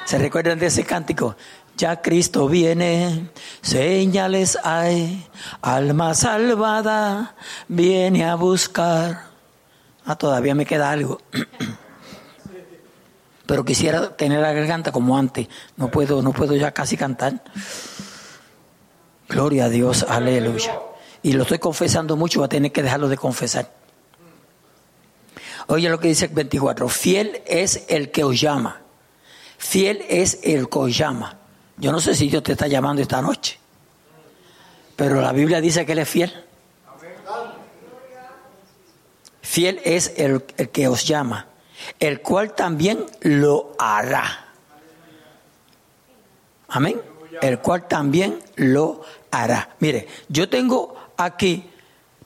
[0.04, 1.36] ¿Se recuerdan de ese cántico?
[1.76, 3.28] Ya Cristo viene,
[3.60, 5.26] señales hay,
[5.60, 7.34] alma salvada,
[7.68, 9.26] viene a buscar.
[10.06, 11.20] Ah, todavía me queda algo.
[13.46, 15.48] pero quisiera tener la garganta como antes.
[15.76, 17.42] No puedo, no puedo ya casi cantar.
[19.28, 20.78] Gloria a Dios, aleluya.
[21.22, 23.72] Y lo estoy confesando mucho, va a tener que dejarlo de confesar.
[25.68, 28.82] Oye lo que dice el 24, fiel es el que os llama.
[29.58, 31.38] Fiel es el que os llama.
[31.76, 33.58] Yo no sé si Dios te está llamando esta noche,
[34.94, 36.32] pero la Biblia dice que Él es fiel.
[39.42, 41.46] Fiel es el, el que os llama,
[41.98, 44.46] el cual también lo hará.
[46.68, 47.00] Amén.
[47.42, 49.76] El cual también lo hará.
[49.80, 51.70] Mire, yo tengo aquí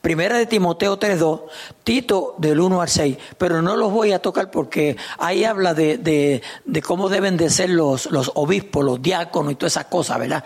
[0.01, 1.41] Primera de Timoteo 3.2,
[1.83, 5.99] Tito del 1 al 6, pero no los voy a tocar porque ahí habla de,
[5.99, 10.43] de, cómo deben de ser los, los obispos, los diáconos y todas esas cosas, ¿verdad?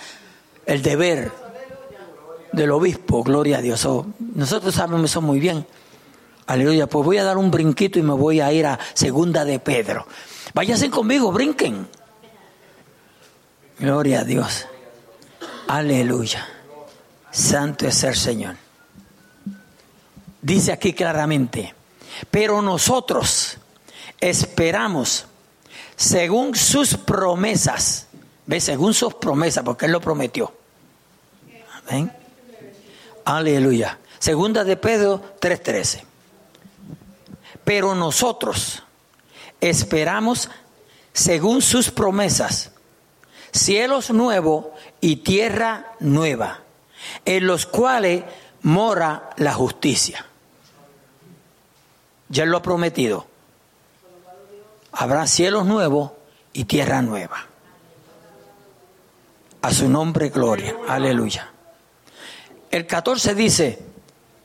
[0.65, 1.31] El deber
[2.51, 3.85] del obispo, gloria a Dios.
[3.85, 5.65] Oh, nosotros sabemos eso muy bien.
[6.47, 6.87] Aleluya.
[6.87, 10.05] Pues voy a dar un brinquito y me voy a ir a Segunda de Pedro.
[10.53, 11.87] Váyanse conmigo, brinquen.
[13.79, 14.67] Gloria a Dios.
[15.67, 16.47] Aleluya.
[17.31, 18.55] Santo es el Señor.
[20.41, 21.73] Dice aquí claramente,
[22.29, 23.57] pero nosotros
[24.19, 25.25] esperamos
[25.95, 28.07] según sus promesas.
[28.45, 28.61] ¿Ve?
[28.61, 30.53] Según sus promesas, porque Él lo prometió.
[31.87, 32.11] Amén.
[33.25, 33.97] Aleluya.
[34.19, 36.03] Segunda de Pedro 3:13.
[37.65, 38.83] Pero nosotros
[39.59, 40.49] esperamos
[41.11, 42.71] según sus promesas
[43.51, 44.67] cielos nuevos
[45.01, 46.59] y tierra nueva,
[47.23, 48.23] en los cuales
[48.61, 50.25] mora la justicia.
[52.29, 53.27] Ya lo ha prometido.
[54.91, 56.11] Habrá cielos nuevos
[56.53, 57.45] y tierra nueva.
[59.61, 60.75] A su nombre, gloria.
[60.87, 61.51] Aleluya.
[62.71, 63.79] El 14 dice,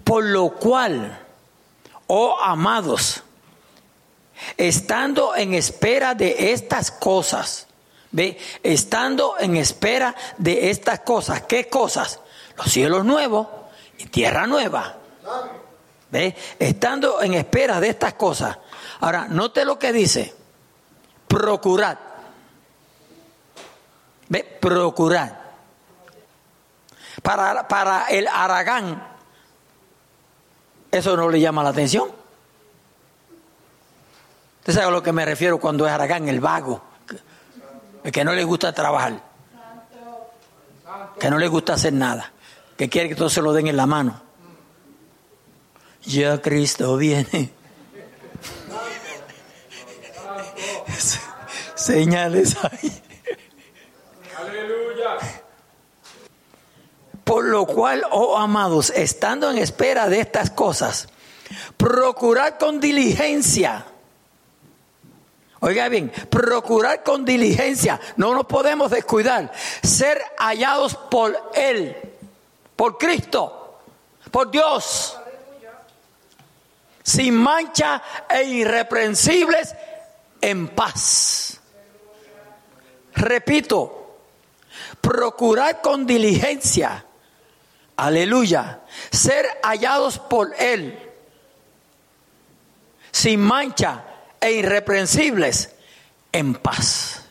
[0.04, 1.18] por lo cual,
[2.12, 3.22] oh amados,
[4.56, 7.68] estando en espera de estas cosas,
[8.10, 12.18] ve, estando en espera de estas cosas, ¿qué cosas?
[12.56, 13.46] Los cielos nuevos
[13.96, 14.96] y tierra nueva.
[16.10, 16.34] ¿Ve?
[16.58, 18.58] Estando en espera de estas cosas.
[18.98, 20.34] Ahora, note lo que dice.
[21.28, 21.96] Procurad.
[24.28, 24.42] ¿Ve?
[24.60, 25.30] Procurad.
[27.22, 29.09] Para, para el Aragán,
[30.90, 32.10] eso no le llama la atención.
[34.60, 36.82] Usted sabe a lo que me refiero cuando es Aragán, el vago,
[38.04, 39.22] el que no le gusta trabajar,
[41.18, 42.32] que no le gusta hacer nada,
[42.76, 44.20] que quiere que todo se lo den en la mano.
[46.04, 47.52] Ya Cristo viene.
[51.74, 53.02] Señales ahí.
[54.38, 55.39] Aleluya.
[57.30, 61.06] Por lo cual, oh amados, estando en espera de estas cosas,
[61.76, 63.86] procurad con diligencia.
[65.60, 71.96] Oiga bien, procurar con diligencia, no nos podemos descuidar, ser hallados por Él,
[72.74, 73.78] por Cristo,
[74.32, 75.16] por Dios,
[77.04, 79.76] sin mancha e irreprensibles
[80.40, 81.60] en paz.
[83.14, 84.18] Repito,
[85.00, 87.04] procurar con diligencia,
[88.00, 88.80] aleluya,
[89.10, 90.98] ser hallados por Él,
[93.12, 94.04] sin mancha
[94.40, 95.74] e irreprensibles
[96.32, 97.26] en paz.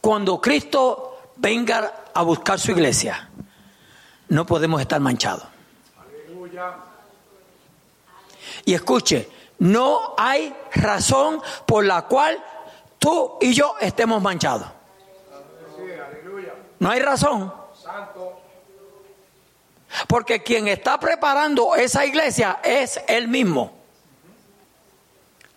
[0.00, 3.30] Cuando Cristo venga a buscar su iglesia,
[4.28, 5.44] no podemos estar manchados.
[5.98, 6.74] Aleluya.
[8.66, 12.38] Y escuche, no hay razón por la cual
[12.98, 14.68] tú y yo estemos manchados.
[16.78, 17.66] No hay razón.
[20.08, 23.72] Porque quien está preparando esa iglesia es Él mismo.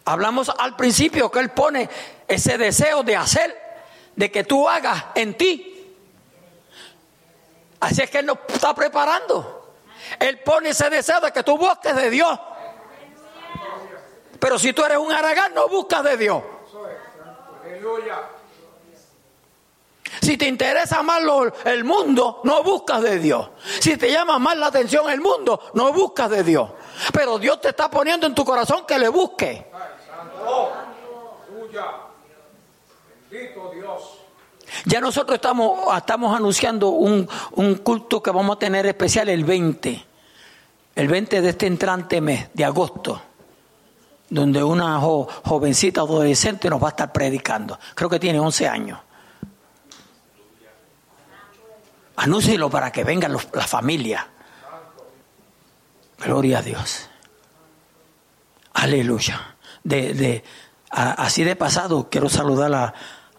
[0.06, 1.90] Hablamos al principio que Él pone
[2.28, 3.56] ese deseo de hacer,
[4.16, 5.96] de que tú hagas en ti.
[7.80, 9.76] Así es que Él nos está preparando.
[10.20, 12.40] Él pone ese deseo de que tú busques de Dios.
[14.40, 16.42] Pero si tú eres un aragán, no buscas de Dios.
[17.64, 18.39] Aleluya.
[20.22, 23.50] Si te interesa más lo- el mundo, no buscas de Dios.
[23.80, 26.70] Si te llama más la atención el mundo, no buscas de Dios.
[27.14, 29.66] Pero Dios te está poniendo en tu corazón que le busque.
[34.86, 40.06] Ya nosotros estamos, estamos anunciando un, un culto que vamos a tener especial el 20.
[40.96, 43.22] El 20 de este entrante mes de agosto.
[44.30, 47.80] Donde una jo- jovencita adolescente nos va a estar predicando.
[47.96, 49.00] Creo que tiene 11 años.
[52.22, 54.28] Anúncielo para que vengan los- la familia.
[56.18, 57.08] Gloria a Dios.
[58.74, 59.56] Aleluya.
[59.84, 60.44] De, de
[60.90, 62.94] así de pasado, quiero saludar a,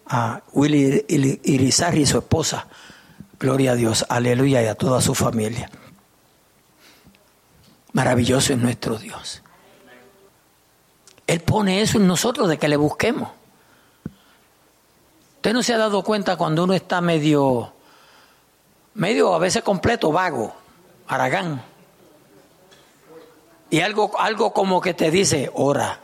[0.07, 1.05] a Willy
[1.43, 2.67] Irizarry y su esposa.
[3.39, 5.69] Gloria a Dios, aleluya, y a toda su familia.
[7.93, 9.43] Maravilloso es nuestro Dios.
[11.27, 13.29] Él pone eso en nosotros de que le busquemos.
[15.35, 17.73] Usted no se ha dado cuenta cuando uno está medio,
[18.93, 20.53] medio a veces completo, vago,
[21.07, 21.63] aragán.
[23.69, 25.99] Y algo, algo como que te dice, ora.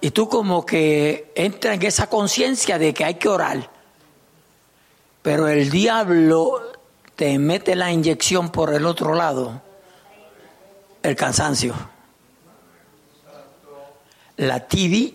[0.00, 3.68] Y tú como que entras en esa conciencia de que hay que orar.
[5.22, 6.60] Pero el diablo
[7.14, 9.60] te mete la inyección por el otro lado,
[11.02, 11.74] el cansancio.
[14.36, 15.14] La TV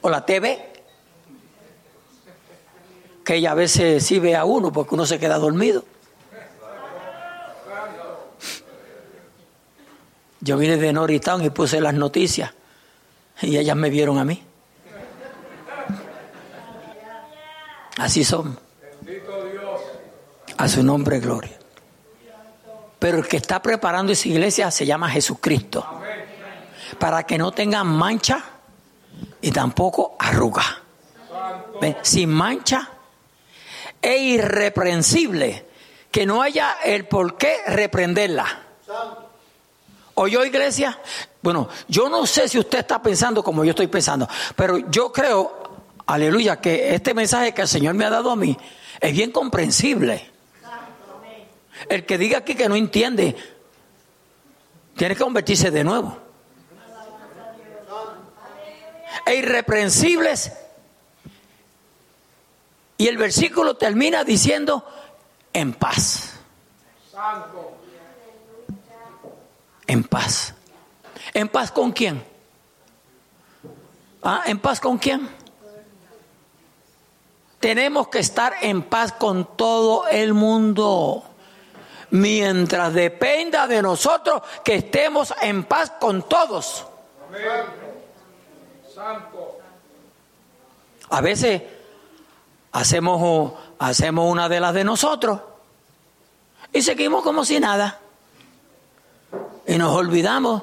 [0.00, 0.71] o la TV,
[3.24, 5.84] que ella a veces sí ve a uno porque uno se queda dormido.
[10.40, 12.52] Yo vine de Norristown y puse las noticias
[13.40, 14.42] y ellas me vieron a mí.
[17.98, 18.58] Así son.
[20.56, 21.58] A su nombre, gloria.
[22.98, 25.84] Pero el que está preparando esa iglesia se llama Jesucristo.
[26.98, 28.42] Para que no tengan mancha
[29.40, 30.82] y tampoco arruga.
[32.02, 32.91] Sin mancha
[34.02, 35.64] e irreprensible.
[36.10, 38.66] Que no haya el por qué reprenderla.
[40.14, 40.98] ¿Oyó iglesia?
[41.40, 45.62] Bueno, yo no sé si usted está pensando como yo estoy pensando, pero yo creo,
[46.06, 48.56] aleluya, que este mensaje que el Señor me ha dado a mí
[49.00, 50.30] es bien comprensible.
[51.88, 53.34] El que diga aquí que no entiende,
[54.96, 56.16] tiene que convertirse de nuevo.
[59.26, 60.52] E irreprensibles.
[63.02, 64.86] Y el versículo termina diciendo,
[65.52, 66.34] en paz,
[69.88, 70.54] en paz.
[71.34, 72.24] ¿En paz con quién?
[74.22, 74.44] ¿Ah?
[74.46, 75.28] ¿En paz con quién?
[77.58, 81.24] Tenemos que estar en paz con todo el mundo.
[82.10, 86.86] Mientras dependa de nosotros que estemos en paz con todos.
[91.10, 91.81] A veces
[92.72, 95.40] hacemos, hacemos una de las de nosotros
[96.72, 98.00] y seguimos como si nada.
[99.66, 100.62] Y nos olvidamos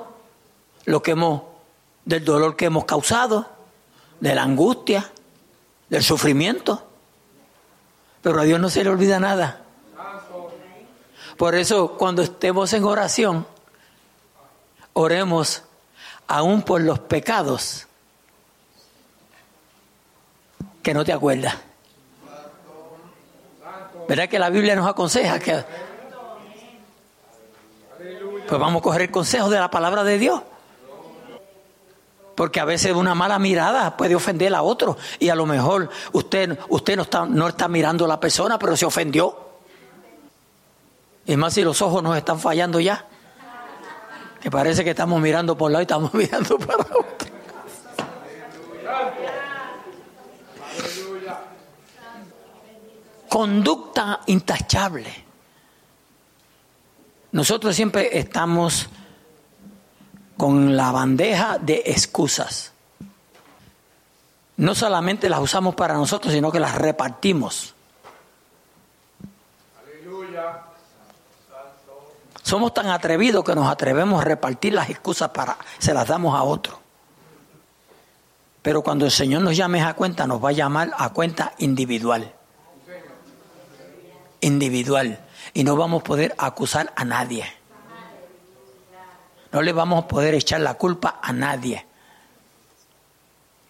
[0.86, 1.44] lo que hemos,
[2.06, 3.48] del dolor que hemos causado,
[4.20, 5.10] de la angustia,
[5.90, 6.84] del sufrimiento.
[8.22, 9.62] Pero a Dios no se le olvida nada.
[11.38, 13.48] Por eso cuando estemos en oración,
[14.94, 15.64] oremos
[16.28, 17.88] aún por los pecados
[20.84, 21.56] que no te acuerdas.
[24.10, 25.64] ¿Verdad que la Biblia nos aconseja que
[28.48, 30.42] pues vamos a coger el consejo de la palabra de Dios?
[32.34, 36.58] Porque a veces una mala mirada puede ofender a otro y a lo mejor usted,
[36.70, 39.38] usted no, está, no está mirando a la persona, pero se ofendió.
[41.28, 43.06] Y más si los ojos nos están fallando ya.
[44.42, 47.30] Que parece que estamos mirando por un lado y estamos mirando para otro.
[53.30, 55.26] Conducta intachable.
[57.32, 58.90] Nosotros siempre estamos
[60.36, 62.72] con la bandeja de excusas.
[64.58, 67.76] No solamente las usamos para nosotros, sino que las repartimos.
[69.84, 70.64] Aleluya.
[72.42, 76.44] Somos tan atrevidos que nos atrevemos a repartir las excusas para, se las damos a
[76.44, 76.80] otro.
[78.62, 82.34] Pero cuando el Señor nos llame a cuenta, nos va a llamar a cuenta individual.
[84.42, 85.26] Individual.
[85.54, 87.46] Y no vamos a poder acusar a nadie.
[89.52, 91.86] No le vamos a poder echar la culpa a nadie.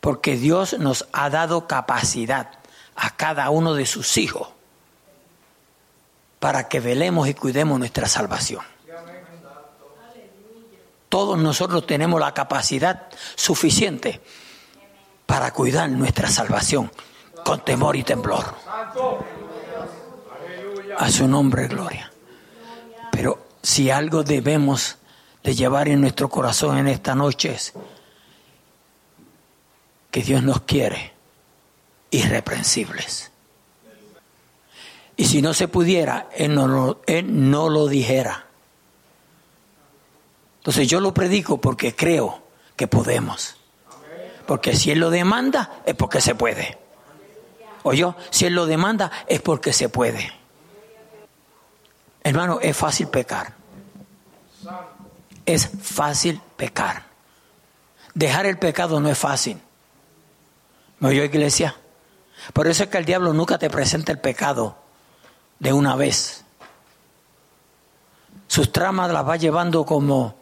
[0.02, 2.52] Porque Dios nos ha dado capacidad
[2.96, 4.50] a cada uno de sus hijos
[6.40, 8.64] para que velemos y cuidemos nuestra salvación.
[11.10, 14.22] Todos nosotros tenemos la capacidad suficiente
[15.26, 16.92] para cuidar nuestra salvación
[17.44, 18.56] con temor y temblor.
[21.00, 22.12] A su nombre, gloria.
[23.10, 24.98] Pero si algo debemos
[25.42, 27.72] de llevar en nuestro corazón en esta noche es
[30.12, 31.14] que Dios nos quiere
[32.12, 33.32] irreprensibles.
[35.16, 38.48] Y si no se pudiera, Él no lo, él no lo dijera.
[40.58, 42.44] Entonces yo lo predico porque creo
[42.76, 43.56] que podemos.
[44.46, 46.78] Porque si Él lo demanda, es porque se puede.
[47.84, 50.39] O yo, si Él lo demanda, es porque se puede.
[52.24, 53.54] Hermano, es fácil pecar.
[55.46, 57.04] Es fácil pecar.
[58.14, 59.60] Dejar el pecado no es fácil.
[61.00, 61.76] ¿Me oyó iglesia?
[62.54, 64.78] Por eso es que el diablo nunca te presenta el pecado
[65.60, 66.44] de una vez.
[68.48, 70.36] Sus tramas las va llevando como,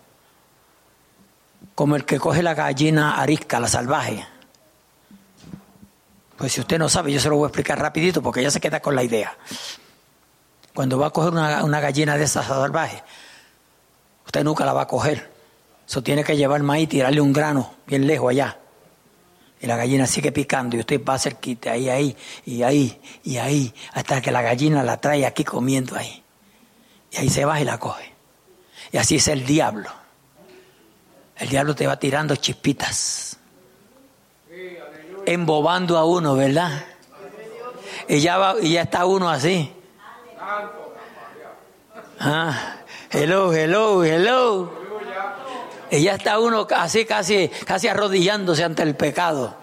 [1.76, 4.26] como el que coge la gallina arisca, la salvaje.
[6.38, 8.62] Pues si usted no sabe, yo se lo voy a explicar rapidito porque ya se
[8.62, 9.36] queda con la idea.
[10.78, 13.02] Cuando va a coger una, una gallina de esas salvajes,
[14.28, 15.28] usted nunca la va a coger.
[15.88, 18.60] Eso tiene que llevar maíz y tirarle un grano bien lejos allá.
[19.60, 22.16] Y la gallina sigue picando y usted va a cerquita, ahí, ahí,
[22.46, 26.24] y ahí, y ahí, hasta que la gallina la trae aquí comiendo ahí.
[27.10, 28.14] Y ahí se va y la coge.
[28.92, 29.90] Y así es el diablo.
[31.38, 33.40] El diablo te va tirando chispitas.
[35.26, 36.86] Embobando a uno, ¿verdad?
[38.08, 39.74] Y ya, va, y ya está uno así.
[42.20, 42.78] Ah,
[43.12, 44.72] hello, hello, hello.
[45.92, 49.56] Y ya está uno así casi, casi arrodillándose ante el pecado.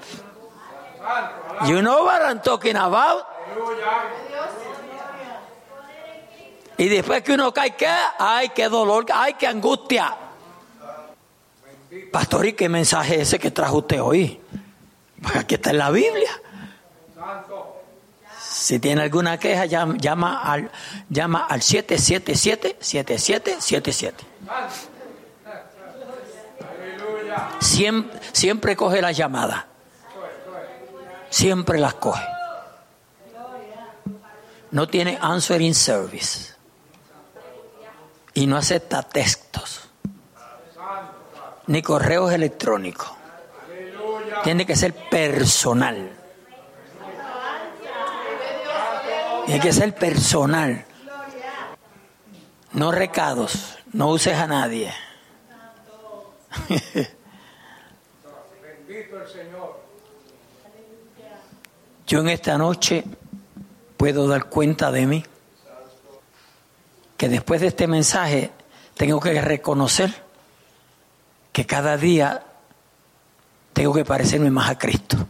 [1.67, 3.25] You know what I'm talking about?
[6.77, 7.89] Y después que uno cae, ¿qué?
[8.19, 9.07] ¡Ay, qué dolor!
[9.13, 10.17] ¡Ay, qué angustia!
[12.11, 14.41] Pastor, ¿y qué mensaje ese que trajo usted hoy?
[15.23, 16.31] Pues aquí está en la Biblia.
[18.65, 20.71] Si tiene alguna queja, llama, llama al,
[21.11, 24.15] llama al 777-7777.
[27.61, 29.67] Siempre, siempre coge la llamada.
[31.29, 32.25] Siempre las coge.
[34.71, 36.55] No tiene answering service.
[38.33, 39.91] Y no acepta textos.
[41.67, 43.11] Ni correos electrónicos.
[44.43, 46.24] Tiene que ser personal.
[49.47, 50.85] Tiene que ser personal.
[52.73, 53.79] No recados.
[53.93, 54.93] No uses a nadie.
[58.63, 59.85] Bendito el Señor.
[62.07, 63.05] Yo en esta noche
[63.97, 65.25] puedo dar cuenta de mí
[67.17, 68.51] que después de este mensaje
[68.95, 70.13] tengo que reconocer
[71.53, 72.45] que cada día
[73.73, 75.29] tengo que parecerme más a Cristo.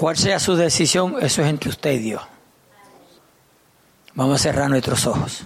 [0.00, 2.22] Cuál sea su decisión, eso es entre usted y Dios.
[4.14, 5.44] Vamos a cerrar nuestros ojos.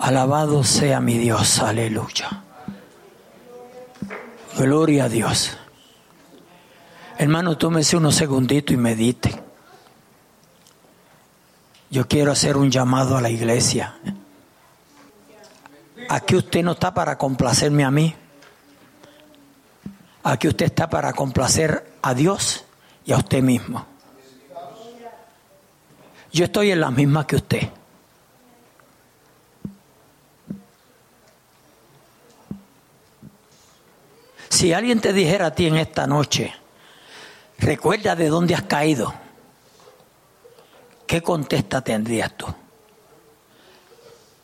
[0.00, 2.42] Alabado sea mi Dios, aleluya.
[4.56, 5.56] Gloria a Dios.
[7.16, 9.40] Hermano, tómese unos segunditos y medite.
[11.90, 14.00] Yo quiero hacer un llamado a la iglesia.
[16.08, 18.16] Aquí usted no está para complacerme a mí.
[20.22, 22.64] Aquí usted está para complacer a Dios
[23.04, 23.86] y a usted mismo.
[26.32, 27.68] Yo estoy en la misma que usted.
[34.50, 36.52] Si alguien te dijera a ti en esta noche,
[37.58, 39.14] recuerda de dónde has caído,
[41.06, 42.46] ¿qué contesta tendrías tú?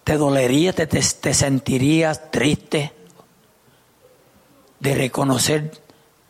[0.05, 2.93] ¿Te dolería, te, te, te sentirías triste
[4.85, 5.81] de reconocer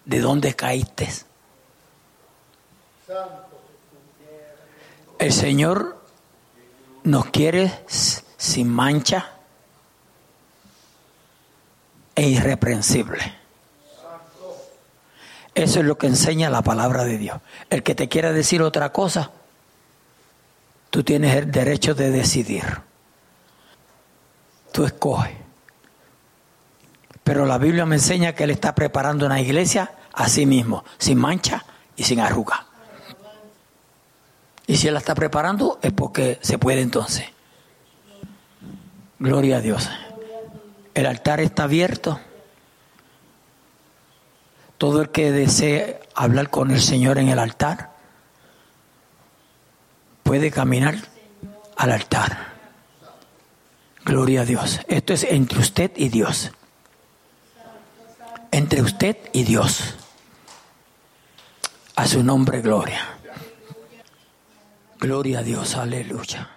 [0.05, 1.09] de dónde caíste?
[5.19, 6.01] El Señor
[7.03, 9.33] nos quiere sin mancha
[12.15, 13.35] e irreprensible.
[15.57, 17.41] Eso es lo que enseña la palabra de Dios.
[17.71, 19.33] El que te quiera decir otra cosa,
[20.91, 22.83] tú tienes el derecho de decidir.
[24.71, 25.44] Tú escoges.
[27.25, 31.19] Pero la Biblia me enseña que Él está preparando una iglesia a sí mismo, sin
[31.19, 31.65] mancha
[31.97, 32.67] y sin arruga.
[34.67, 37.27] Y si Él la está preparando es porque se puede entonces.
[39.19, 39.89] Gloria a Dios.
[40.93, 42.21] El altar está abierto.
[44.77, 47.91] Todo el que desee hablar con el Señor en el altar
[50.23, 50.97] puede caminar
[51.77, 52.55] al altar.
[54.05, 54.81] Gloria a Dios.
[54.89, 56.53] Esto es entre usted y Dios.
[58.55, 59.97] Entre usted y Dios.
[61.97, 63.01] A su nombre, gloria.
[65.01, 66.54] Gloria a Dios, aleluya.